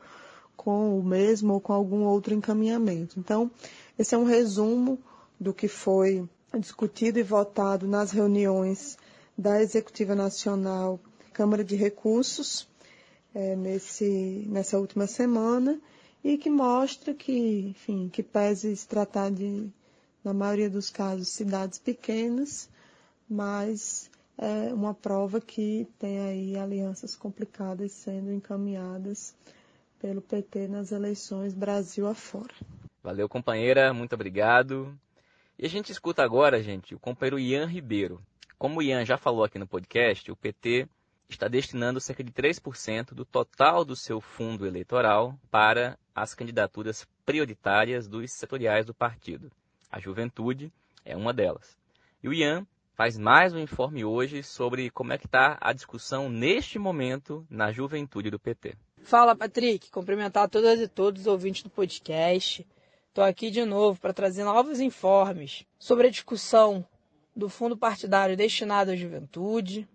com 0.57 0.99
o 0.99 1.03
mesmo 1.03 1.53
ou 1.53 1.61
com 1.61 1.71
algum 1.71 2.03
outro 2.03 2.33
encaminhamento. 2.33 3.19
Então, 3.19 3.49
esse 3.97 4.15
é 4.15 4.17
um 4.17 4.23
resumo 4.25 4.97
do 5.39 5.53
que 5.53 5.67
foi 5.67 6.27
discutido 6.57 7.19
e 7.19 7.23
votado 7.23 7.87
nas 7.87 8.11
reuniões 8.11 8.97
da 9.37 9.61
Executiva 9.61 10.15
Nacional, 10.15 10.99
Câmara 11.31 11.63
de 11.63 11.75
Recursos, 11.75 12.67
é, 13.33 13.55
nesse, 13.55 14.45
nessa 14.49 14.79
última 14.79 15.05
semana, 15.05 15.79
e 16.23 16.37
que 16.37 16.49
mostra 16.49 17.13
que, 17.13 17.67
enfim, 17.69 18.09
que 18.11 18.23
pese 18.23 18.75
se 18.75 18.87
tratar 18.87 19.31
de, 19.31 19.69
na 20.23 20.33
maioria 20.33 20.69
dos 20.69 20.89
casos, 20.89 21.29
cidades 21.29 21.79
pequenas, 21.79 22.67
mas 23.29 24.09
é 24.37 24.73
uma 24.73 24.93
prova 24.93 25.39
que 25.39 25.87
tem 25.99 26.19
aí 26.19 26.57
alianças 26.57 27.15
complicadas 27.15 27.91
sendo 27.91 28.31
encaminhadas 28.31 29.35
pelo 29.99 30.21
PT 30.21 30.67
nas 30.67 30.91
eleições 30.91 31.53
Brasil 31.53 32.07
afora. 32.07 32.53
Valeu, 33.03 33.27
companheira, 33.29 33.93
muito 33.93 34.13
obrigado. 34.13 34.97
E 35.57 35.65
a 35.65 35.69
gente 35.69 35.91
escuta 35.91 36.23
agora, 36.23 36.63
gente, 36.63 36.95
o 36.95 36.99
companheiro 36.99 37.37
Ian 37.37 37.65
Ribeiro. 37.65 38.21
Como 38.57 38.79
o 38.79 38.81
Ian 38.81 39.05
já 39.05 39.17
falou 39.17 39.43
aqui 39.43 39.59
no 39.59 39.67
podcast, 39.67 40.31
o 40.31 40.35
PT 40.35 40.87
está 41.29 41.47
destinando 41.47 41.99
cerca 41.99 42.23
de 42.23 42.31
3% 42.31 43.13
do 43.13 43.23
total 43.23 43.85
do 43.85 43.95
seu 43.95 44.19
fundo 44.19 44.65
eleitoral 44.65 45.37
para 45.51 45.97
as 46.15 46.33
candidaturas 46.33 47.07
prioritárias 47.25 48.07
dos 48.07 48.31
setoriais 48.31 48.85
do 48.85 48.93
partido. 48.93 49.51
A 49.91 49.99
juventude 49.99 50.71
é 51.05 51.15
uma 51.15 51.33
delas. 51.33 51.77
E 52.23 52.27
o 52.27 52.33
Ian 52.33 52.65
faz 52.99 53.17
mais 53.17 53.53
um 53.53 53.59
informe 53.59 54.03
hoje 54.03 54.43
sobre 54.43 54.89
como 54.89 55.13
é 55.13 55.17
que 55.17 55.25
está 55.25 55.57
a 55.61 55.71
discussão 55.71 56.27
neste 56.29 56.77
momento 56.77 57.47
na 57.49 57.71
juventude 57.71 58.29
do 58.29 58.37
PT. 58.37 58.75
Fala, 59.03 59.33
Patrick. 59.33 59.89
Cumprimentar 59.89 60.49
todas 60.49 60.81
e 60.81 60.87
todos 60.89 61.21
os 61.21 61.27
ouvintes 61.27 61.63
do 61.63 61.69
podcast. 61.69 62.67
Estou 63.07 63.23
aqui 63.23 63.49
de 63.49 63.63
novo 63.63 63.97
para 64.01 64.11
trazer 64.11 64.43
novos 64.43 64.81
informes 64.81 65.65
sobre 65.79 66.07
a 66.07 66.09
discussão 66.09 66.85
do 67.33 67.47
fundo 67.47 67.77
partidário 67.77 68.35
destinado 68.35 68.91
à 68.91 68.97
juventude. 68.97 69.87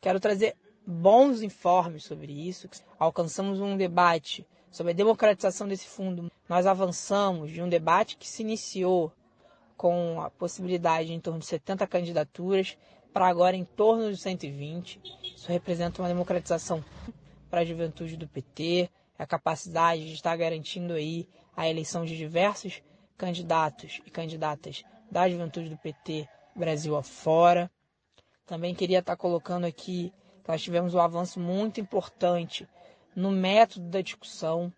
Quero 0.00 0.18
trazer 0.18 0.56
bons 0.86 1.42
informes 1.42 2.04
sobre 2.04 2.32
isso. 2.32 2.70
Alcançamos 2.98 3.60
um 3.60 3.76
debate 3.76 4.46
sobre 4.70 4.92
a 4.92 4.96
democratização 4.96 5.68
desse 5.68 5.86
fundo. 5.86 6.32
Nós 6.48 6.64
avançamos 6.64 7.50
de 7.50 7.60
um 7.60 7.68
debate 7.68 8.16
que 8.16 8.26
se 8.26 8.40
iniciou 8.40 9.12
com 9.80 10.20
a 10.20 10.28
possibilidade 10.28 11.06
de 11.06 11.14
em 11.14 11.20
torno 11.20 11.40
de 11.40 11.46
70 11.46 11.86
candidaturas 11.86 12.76
para 13.14 13.26
agora 13.26 13.56
em 13.56 13.64
torno 13.64 14.10
de 14.12 14.16
120. 14.18 15.00
Isso 15.34 15.50
representa 15.50 16.02
uma 16.02 16.08
democratização 16.08 16.84
para 17.48 17.62
a 17.62 17.64
juventude 17.64 18.14
do 18.14 18.28
PT, 18.28 18.90
a 19.18 19.26
capacidade 19.26 20.04
de 20.04 20.12
estar 20.12 20.36
garantindo 20.36 20.92
aí 20.92 21.26
a 21.56 21.66
eleição 21.66 22.04
de 22.04 22.14
diversos 22.14 22.82
candidatos 23.16 24.02
e 24.04 24.10
candidatas 24.10 24.82
da 25.10 25.26
juventude 25.26 25.70
do 25.70 25.78
PT 25.78 26.28
Brasil 26.54 26.94
afora. 26.94 27.70
Também 28.44 28.74
queria 28.74 28.98
estar 28.98 29.16
colocando 29.16 29.64
aqui 29.64 30.12
que 30.44 30.50
nós 30.50 30.60
tivemos 30.60 30.92
um 30.92 31.00
avanço 31.00 31.40
muito 31.40 31.80
importante 31.80 32.68
no 33.16 33.30
método 33.30 33.88
da 33.88 34.02
discussão. 34.02 34.70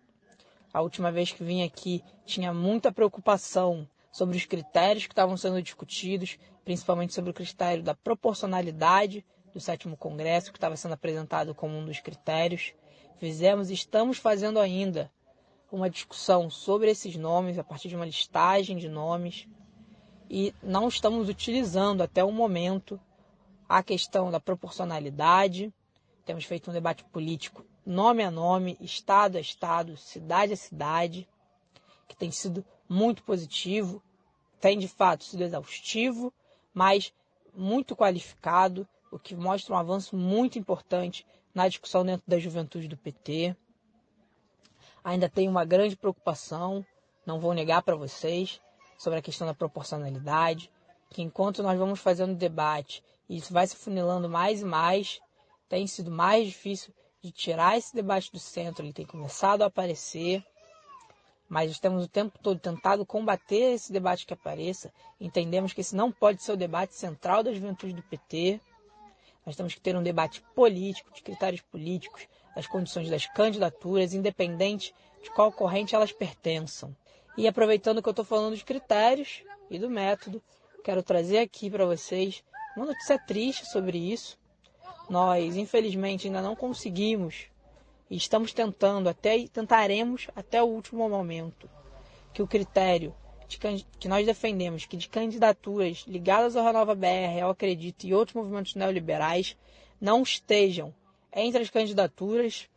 A 0.72 0.80
última 0.80 1.10
vez 1.10 1.32
que 1.32 1.42
vim 1.42 1.64
aqui 1.64 2.04
tinha 2.24 2.54
muita 2.54 2.92
preocupação 2.92 3.88
sobre 4.12 4.36
os 4.36 4.44
critérios 4.44 5.06
que 5.06 5.12
estavam 5.12 5.36
sendo 5.36 5.62
discutidos, 5.62 6.38
principalmente 6.64 7.14
sobre 7.14 7.30
o 7.30 7.34
critério 7.34 7.82
da 7.82 7.94
proporcionalidade 7.94 9.24
do 9.52 9.60
sétimo 9.60 9.96
congresso, 9.96 10.52
que 10.52 10.58
estava 10.58 10.76
sendo 10.76 10.92
apresentado 10.94 11.54
como 11.54 11.76
um 11.76 11.84
dos 11.84 11.98
critérios. 11.98 12.74
Fizemos 13.16 13.70
e 13.70 13.74
estamos 13.74 14.18
fazendo 14.18 14.60
ainda 14.60 15.10
uma 15.70 15.88
discussão 15.88 16.50
sobre 16.50 16.90
esses 16.90 17.16
nomes, 17.16 17.58
a 17.58 17.64
partir 17.64 17.88
de 17.88 17.96
uma 17.96 18.04
listagem 18.04 18.76
de 18.76 18.88
nomes, 18.88 19.48
e 20.28 20.54
não 20.62 20.88
estamos 20.88 21.28
utilizando 21.28 22.02
até 22.02 22.22
o 22.22 22.30
momento 22.30 23.00
a 23.68 23.82
questão 23.82 24.30
da 24.30 24.38
proporcionalidade. 24.38 25.72
Temos 26.24 26.44
feito 26.44 26.70
um 26.70 26.74
debate 26.74 27.04
político 27.04 27.64
nome 27.84 28.22
a 28.22 28.30
nome, 28.30 28.76
estado 28.80 29.36
a 29.36 29.40
estado, 29.40 29.96
cidade 29.96 30.52
a 30.52 30.56
cidade, 30.56 31.28
que 32.08 32.16
tem 32.16 32.30
sido 32.30 32.64
muito 32.88 33.22
positivo, 33.22 34.02
tem 34.60 34.78
de 34.78 34.88
fato 34.88 35.24
sido 35.24 35.42
exaustivo, 35.42 36.32
mas 36.72 37.12
muito 37.54 37.96
qualificado, 37.96 38.86
o 39.10 39.18
que 39.18 39.34
mostra 39.34 39.74
um 39.74 39.78
avanço 39.78 40.16
muito 40.16 40.58
importante 40.58 41.26
na 41.54 41.68
discussão 41.68 42.04
dentro 42.04 42.24
da 42.26 42.38
juventude 42.38 42.88
do 42.88 42.96
PT 42.96 43.56
ainda 45.04 45.28
tem 45.28 45.48
uma 45.48 45.64
grande 45.64 45.96
preocupação, 45.96 46.84
não 47.26 47.40
vou 47.40 47.52
negar 47.52 47.82
para 47.82 47.96
vocês, 47.96 48.60
sobre 48.98 49.18
a 49.18 49.22
questão 49.22 49.46
da 49.46 49.54
proporcionalidade, 49.54 50.70
que 51.10 51.22
enquanto 51.22 51.62
nós 51.62 51.78
vamos 51.78 52.00
fazendo 52.00 52.34
debate 52.34 53.02
e 53.28 53.36
isso 53.36 53.52
vai 53.52 53.66
se 53.66 53.76
funilando 53.76 54.28
mais 54.28 54.62
e 54.62 54.64
mais, 54.64 55.20
tem 55.68 55.86
sido 55.86 56.10
mais 56.10 56.46
difícil 56.46 56.94
de 57.20 57.30
tirar 57.30 57.76
esse 57.76 57.94
debate 57.94 58.30
do 58.32 58.38
centro, 58.38 58.84
ele 58.84 58.92
tem 58.92 59.06
começado 59.06 59.62
a 59.62 59.66
aparecer, 59.66 60.44
mas 61.52 61.78
temos 61.78 62.02
o 62.02 62.08
tempo 62.08 62.38
todo 62.38 62.58
tentado 62.58 63.04
combater 63.04 63.74
esse 63.74 63.92
debate 63.92 64.24
que 64.24 64.32
apareça, 64.32 64.90
entendemos 65.20 65.74
que 65.74 65.82
esse 65.82 65.94
não 65.94 66.10
pode 66.10 66.42
ser 66.42 66.52
o 66.52 66.56
debate 66.56 66.94
central 66.94 67.42
da 67.42 67.52
juventude 67.52 67.92
do 67.92 68.02
PT, 68.02 68.58
nós 69.44 69.54
temos 69.54 69.74
que 69.74 69.80
ter 69.82 69.94
um 69.94 70.02
debate 70.02 70.42
político, 70.54 71.12
de 71.12 71.20
critérios 71.20 71.60
políticos, 71.60 72.26
das 72.56 72.66
condições 72.66 73.10
das 73.10 73.26
candidaturas, 73.26 74.14
independente 74.14 74.94
de 75.22 75.30
qual 75.30 75.52
corrente 75.52 75.94
elas 75.94 76.10
pertençam. 76.10 76.96
E 77.36 77.46
aproveitando 77.46 78.00
que 78.00 78.08
eu 78.08 78.12
estou 78.12 78.24
falando 78.24 78.56
de 78.56 78.64
critérios 78.64 79.42
e 79.68 79.78
do 79.78 79.90
método, 79.90 80.42
quero 80.82 81.02
trazer 81.02 81.40
aqui 81.40 81.68
para 81.68 81.84
vocês 81.84 82.42
uma 82.74 82.86
notícia 82.86 83.18
triste 83.18 83.66
sobre 83.66 83.98
isso. 83.98 84.38
Nós, 85.10 85.54
infelizmente, 85.54 86.28
ainda 86.28 86.40
não 86.40 86.56
conseguimos 86.56 87.51
e 88.12 88.16
estamos 88.16 88.52
tentando 88.52 89.08
até 89.08 89.48
tentaremos 89.48 90.28
até 90.36 90.62
o 90.62 90.66
último 90.66 91.08
momento 91.08 91.66
que 92.34 92.42
o 92.42 92.46
critério 92.46 93.14
de, 93.48 93.58
que 93.98 94.06
nós 94.06 94.26
defendemos 94.26 94.84
que 94.84 94.98
de 94.98 95.08
candidaturas 95.08 96.04
ligadas 96.06 96.54
ao 96.54 96.62
Renova 96.62 96.94
BR, 96.94 97.40
ao 97.42 97.52
Acredito 97.52 98.04
e 98.04 98.12
outros 98.12 98.34
movimentos 98.34 98.74
neoliberais 98.74 99.56
não 99.98 100.22
estejam 100.22 100.94
entre 101.34 101.62
as 101.62 101.70
candidaturas 101.70 102.68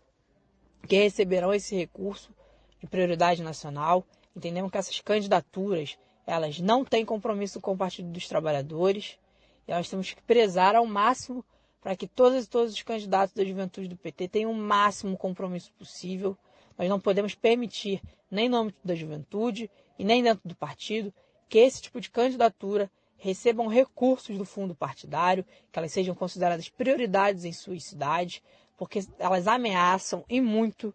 que 0.88 0.95
receberão 0.95 1.54
esse 1.54 1.76
recurso 1.76 2.34
de 2.80 2.88
prioridade 2.88 3.43
nacional. 3.43 4.06
Entendemos 4.34 4.71
que 4.71 4.78
essas 4.78 5.02
candidaturas 5.02 5.98
elas 6.26 6.62
não 6.62 6.86
têm 6.86 7.04
compromisso 7.04 7.60
com 7.60 7.74
o 7.74 7.78
Partido 7.78 8.10
dos 8.10 8.26
Trabalhadores 8.30 9.19
e 9.67 9.74
nós 9.74 9.89
temos 9.89 10.13
que 10.13 10.21
prezar 10.21 10.78
ao 10.78 10.86
máximo 10.86 11.43
para 11.86 11.95
que 11.95 12.08
todos 12.08 12.43
e 12.45 12.50
todos 12.50 12.74
os 12.74 12.82
candidatos 12.82 13.36
da 13.36 13.45
juventude 13.45 13.88
do 13.88 13.95
PT 13.95 14.28
tenham 14.28 14.52
o 14.52 14.56
máximo 14.56 15.15
compromisso 15.15 15.71
possível. 15.74 16.36
Nós 16.76 16.89
não 16.89 17.00
podemos 17.00 17.36
permitir, 17.36 18.02
nem 18.32 18.50
no 18.50 18.58
âmbito 18.58 18.80
da 18.84 18.95
juventude 18.95 19.69
e 20.00 20.04
nem 20.04 20.24
dentro 20.24 20.50
do 20.50 20.56
partido, 20.56 21.13
que 21.48 21.60
esse 21.60 21.84
tipo 21.84 22.02
de 22.02 22.10
candidatura 22.10 22.89
recebam 23.17 23.67
recursos 23.67 24.36
do 24.36 24.45
fundo 24.45 24.74
partidário, 24.74 25.45
que 25.71 25.78
elas 25.78 25.91
sejam 25.91 26.15
consideradas 26.15 26.67
prioridades 26.69 27.45
em 27.45 27.54
suas 27.54 27.84
cidades, 27.84 28.41
porque 28.76 29.06
elas 29.19 29.45
ameaçam 29.45 30.26
e 30.28 30.41
muito 30.41 30.91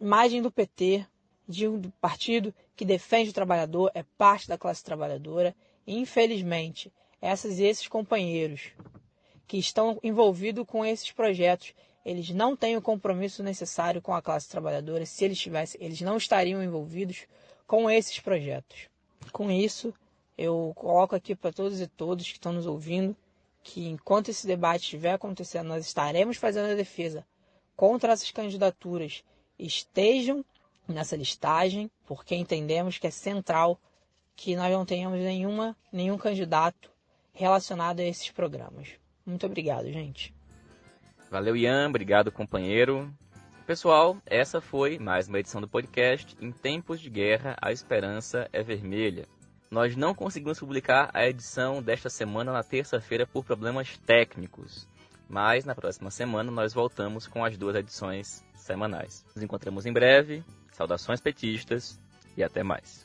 a 0.00 0.04
imagem 0.04 0.42
do 0.42 0.50
PT, 0.50 1.06
de 1.46 1.68
um 1.68 1.80
partido 2.00 2.52
que 2.74 2.84
defende 2.84 3.30
o 3.30 3.34
trabalhador, 3.34 3.88
é 3.94 4.02
parte 4.18 4.48
da 4.48 4.58
classe 4.58 4.82
trabalhadora, 4.82 5.54
e 5.86 5.96
infelizmente, 5.96 6.92
essas 7.22 7.60
e 7.60 7.64
esses 7.64 7.86
companheiros 7.86 8.72
que 9.46 9.58
estão 9.58 9.98
envolvidos 10.02 10.66
com 10.66 10.84
esses 10.84 11.10
projetos, 11.12 11.74
eles 12.04 12.30
não 12.30 12.56
têm 12.56 12.76
o 12.76 12.82
compromisso 12.82 13.42
necessário 13.42 14.02
com 14.02 14.14
a 14.14 14.22
classe 14.22 14.48
trabalhadora. 14.48 15.06
Se 15.06 15.24
eles 15.24 15.38
tivessem, 15.38 15.82
eles 15.82 16.00
não 16.00 16.16
estariam 16.16 16.62
envolvidos 16.62 17.26
com 17.66 17.90
esses 17.90 18.20
projetos. 18.20 18.88
Com 19.32 19.50
isso, 19.50 19.92
eu 20.36 20.72
coloco 20.74 21.14
aqui 21.14 21.34
para 21.34 21.52
todos 21.52 21.80
e 21.80 21.86
todos 21.86 22.26
que 22.26 22.32
estão 22.32 22.52
nos 22.52 22.66
ouvindo 22.66 23.16
que 23.62 23.88
enquanto 23.88 24.28
esse 24.28 24.46
debate 24.46 24.82
estiver 24.82 25.14
acontecendo, 25.14 25.68
nós 25.68 25.86
estaremos 25.86 26.36
fazendo 26.36 26.70
a 26.70 26.74
defesa 26.74 27.26
contra 27.74 28.12
essas 28.12 28.30
candidaturas 28.30 29.24
estejam 29.58 30.44
nessa 30.86 31.16
listagem, 31.16 31.90
porque 32.06 32.34
entendemos 32.34 32.98
que 32.98 33.06
é 33.06 33.10
central 33.10 33.80
que 34.36 34.54
nós 34.54 34.70
não 34.70 34.84
tenhamos 34.84 35.18
nenhuma, 35.18 35.76
nenhum 35.90 36.18
candidato 36.18 36.90
relacionado 37.32 38.00
a 38.00 38.04
esses 38.04 38.30
programas. 38.30 38.88
Muito 39.26 39.46
obrigado, 39.46 39.90
gente. 39.90 40.34
Valeu, 41.30 41.56
Ian. 41.56 41.88
Obrigado, 41.88 42.30
companheiro. 42.30 43.12
Pessoal, 43.66 44.18
essa 44.26 44.60
foi 44.60 44.98
mais 44.98 45.26
uma 45.26 45.38
edição 45.38 45.60
do 45.60 45.66
podcast 45.66 46.36
Em 46.38 46.52
Tempos 46.52 47.00
de 47.00 47.08
Guerra, 47.08 47.56
a 47.60 47.72
Esperança 47.72 48.46
é 48.52 48.62
Vermelha. 48.62 49.26
Nós 49.70 49.96
não 49.96 50.14
conseguimos 50.14 50.60
publicar 50.60 51.10
a 51.14 51.26
edição 51.26 51.82
desta 51.82 52.10
semana 52.10 52.52
na 52.52 52.62
terça-feira 52.62 53.26
por 53.26 53.42
problemas 53.42 53.96
técnicos, 53.98 54.86
mas 55.28 55.64
na 55.64 55.74
próxima 55.74 56.10
semana 56.10 56.50
nós 56.50 56.74
voltamos 56.74 57.26
com 57.26 57.42
as 57.42 57.56
duas 57.56 57.74
edições 57.74 58.44
semanais. 58.54 59.24
Nos 59.34 59.42
encontramos 59.42 59.86
em 59.86 59.92
breve. 59.92 60.44
Saudações 60.70 61.20
petistas 61.20 61.98
e 62.36 62.42
até 62.44 62.62
mais. 62.62 63.03